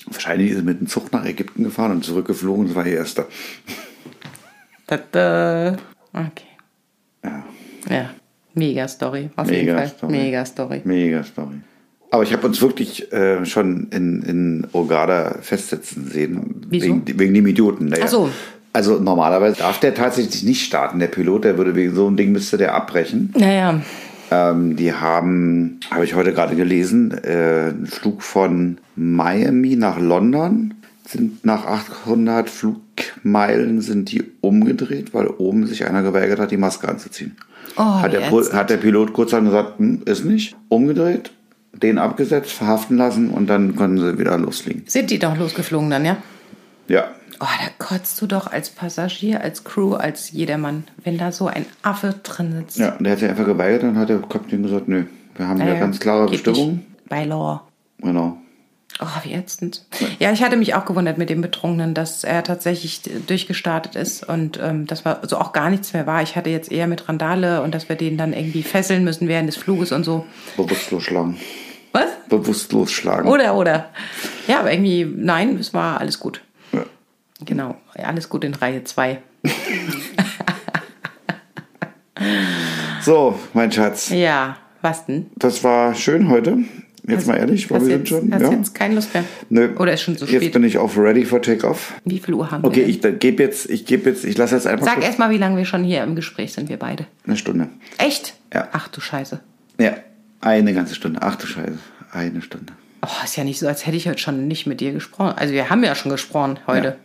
[0.07, 2.67] Wahrscheinlich ist er mit dem Zug nach Ägypten gefahren und zurückgeflogen.
[2.67, 3.25] Das war ihr erster.
[4.85, 5.77] Tada.
[6.11, 6.43] Okay.
[7.23, 7.45] Ja,
[7.89, 8.09] Ja,
[8.53, 9.87] mega Story, auf Mega jeden Fall.
[9.87, 10.11] Story.
[10.11, 10.81] Mega Story.
[10.83, 11.55] mega Story.
[12.11, 16.65] Aber ich habe uns wirklich äh, schon in, in Ogada festsetzen sehen.
[16.67, 16.87] Wieso?
[16.87, 17.85] Wegen, wegen dem Idioten.
[17.85, 18.03] Naja.
[18.07, 18.29] Ach so.
[18.73, 20.99] Also normalerweise darf der tatsächlich nicht starten.
[20.99, 23.33] Der Pilot, der würde wegen so einem Ding müsste der abbrechen.
[23.37, 23.79] Naja,
[24.31, 30.73] Ähm, die haben, habe ich heute gerade gelesen, äh, einen Flug von Miami nach London.
[31.07, 36.89] Sind nach 800 Flugmeilen sind die umgedreht, weil oben sich einer geweigert hat, die Maske
[36.89, 37.37] anzuziehen.
[37.77, 40.55] Oh, hat, der, hat der Pilot kurz dann gesagt, hm, ist nicht.
[40.69, 41.31] Umgedreht,
[41.73, 44.83] den abgesetzt, verhaften lassen und dann konnten sie wieder losfliegen.
[44.87, 46.17] sind die doch losgeflogen dann, ja?
[46.87, 47.05] Ja,
[47.41, 51.65] Oh, da kotzt du doch als Passagier, als Crew, als jedermann, wenn da so ein
[51.81, 52.77] Affe drin sitzt.
[52.77, 52.93] ja.
[52.95, 55.03] Und der hat sich einfach geweigert und hat der Kapitän gesagt, nö,
[55.35, 56.85] wir haben ja Naja, ganz klare Bestimmungen.
[57.09, 57.61] Bei Law.
[57.97, 58.37] Genau.
[59.01, 59.85] Oh, wie ätzend.
[60.19, 64.57] Ja, ich hatte mich auch gewundert mit dem Betrunkenen, dass er tatsächlich durchgestartet ist und
[64.63, 66.23] ähm, das war so auch gar nichts mehr war.
[66.23, 69.49] Ich hatte jetzt eher mit Randale und dass wir den dann irgendwie fesseln müssen während
[69.49, 70.25] des Fluges und so.
[70.55, 71.37] Bewusstlos schlagen.
[71.91, 72.07] Was?
[72.29, 73.27] Bewusstlos schlagen.
[73.27, 73.89] Oder, oder.
[74.47, 76.39] Ja, aber irgendwie, nein, es war alles gut.
[77.47, 77.53] Ja.
[77.53, 79.19] Genau, alles gut in Reihe 2.
[83.01, 84.09] So, mein Schatz.
[84.09, 85.27] Ja, was denn?
[85.35, 86.57] Das war schön heute.
[87.07, 88.33] Jetzt mal ehrlich, war hast wir jetzt, sind schon.
[88.33, 88.51] hast Ja.
[88.51, 89.23] jetzt keine Lust mehr?
[89.49, 89.75] Nö.
[89.77, 90.53] Oder ist schon zu Jetzt spät?
[90.53, 91.93] bin ich auf Ready for Takeoff.
[92.03, 92.87] Wie viel Uhr haben Okay, wir?
[93.11, 95.37] ich gebe jetzt, ich gebe jetzt, ich lasse jetzt einfach Sag kurz erst mal, wie
[95.37, 97.05] lange wir schon hier im Gespräch sind, wir beide.
[97.27, 97.67] eine Stunde.
[97.99, 98.33] Echt?
[98.51, 98.69] Ja.
[98.71, 99.39] Ach du Scheiße.
[99.79, 99.97] Ja,
[100.41, 101.19] eine ganze Stunde.
[101.21, 101.77] Ach du Scheiße,
[102.11, 102.73] eine Stunde.
[103.03, 105.33] Oh, ist ja nicht so, als hätte ich heute schon nicht mit dir gesprochen.
[105.37, 106.95] Also wir haben ja schon gesprochen heute.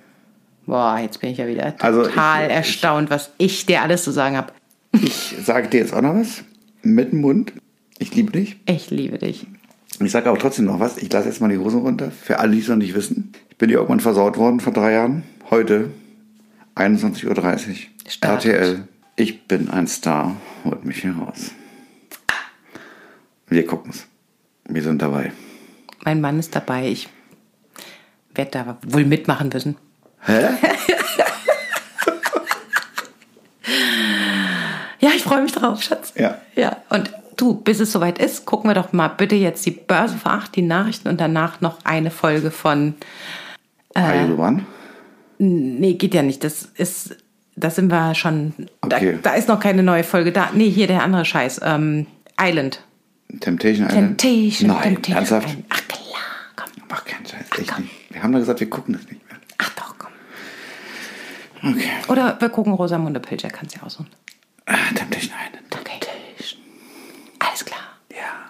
[0.71, 4.13] Boah, jetzt bin ich ja wieder Also total ich- erstaunt, was ich dir alles zu
[4.13, 4.53] sagen habe.
[4.93, 6.45] Ich sage dir jetzt auch noch was
[6.83, 7.53] mit dem Mund.
[7.99, 8.57] Ich liebe dich.
[8.67, 9.49] Ich liebe dich.
[9.99, 10.97] Ich sage aber trotzdem noch was.
[10.99, 12.13] Ich lasse jetzt mal die Hosen runter.
[12.13, 13.33] Für alle, die es noch nicht wissen.
[13.51, 15.25] Ich bin ja irgendwann versaut worden vor drei Jahren.
[15.51, 15.91] Heute
[16.77, 17.35] 21.30 Uhr.
[18.09, 18.53] Startet.
[18.55, 18.89] RTL.
[19.17, 20.37] Ich bin ein Star.
[20.65, 21.51] Holt mich hier raus.
[23.49, 24.07] Wir gucken's.
[24.69, 25.33] Wir sind dabei.
[26.05, 26.87] Mein Mann ist dabei.
[26.89, 27.09] Ich
[28.37, 29.75] werde da wohl mitmachen müssen.
[30.23, 30.49] Hä?
[35.01, 36.13] Ja, ich freue mich drauf, Schatz.
[36.17, 36.39] Ja.
[36.55, 40.17] Ja, und du, bis es soweit ist, gucken wir doch mal bitte jetzt die Börse
[40.19, 42.95] vor acht, die Nachrichten und danach noch eine Folge von.
[43.95, 44.67] Are you the one?
[45.39, 46.45] Nee, geht ja nicht.
[46.45, 47.17] Das ist.
[47.57, 48.53] Da sind wir schon.
[48.83, 49.19] Okay.
[49.23, 50.51] Da, da ist noch keine neue Folge da.
[50.53, 51.61] Nee, hier der andere Scheiß.
[51.65, 52.07] Ähm,
[52.41, 52.83] Island.
[53.41, 54.19] Temptation Island?
[54.19, 54.69] Temptation.
[54.69, 55.49] Nein, Temptation ernsthaft?
[55.49, 55.65] Island.
[55.71, 56.23] Ach klar,
[56.57, 56.69] komm.
[56.89, 57.91] Mach keinen Scheiß, echt nicht.
[58.11, 59.39] Wir haben doch gesagt, wir gucken das nicht mehr.
[59.59, 59.90] Ach doch.
[61.63, 61.91] Okay.
[62.09, 64.09] Oder wir gucken Rosamunde Pilcher, kannst du ja aussuchen.
[64.67, 65.77] Ah, Temptation Island.
[65.79, 66.01] Okay.
[67.39, 67.81] Alles klar.
[68.11, 68.50] Ja.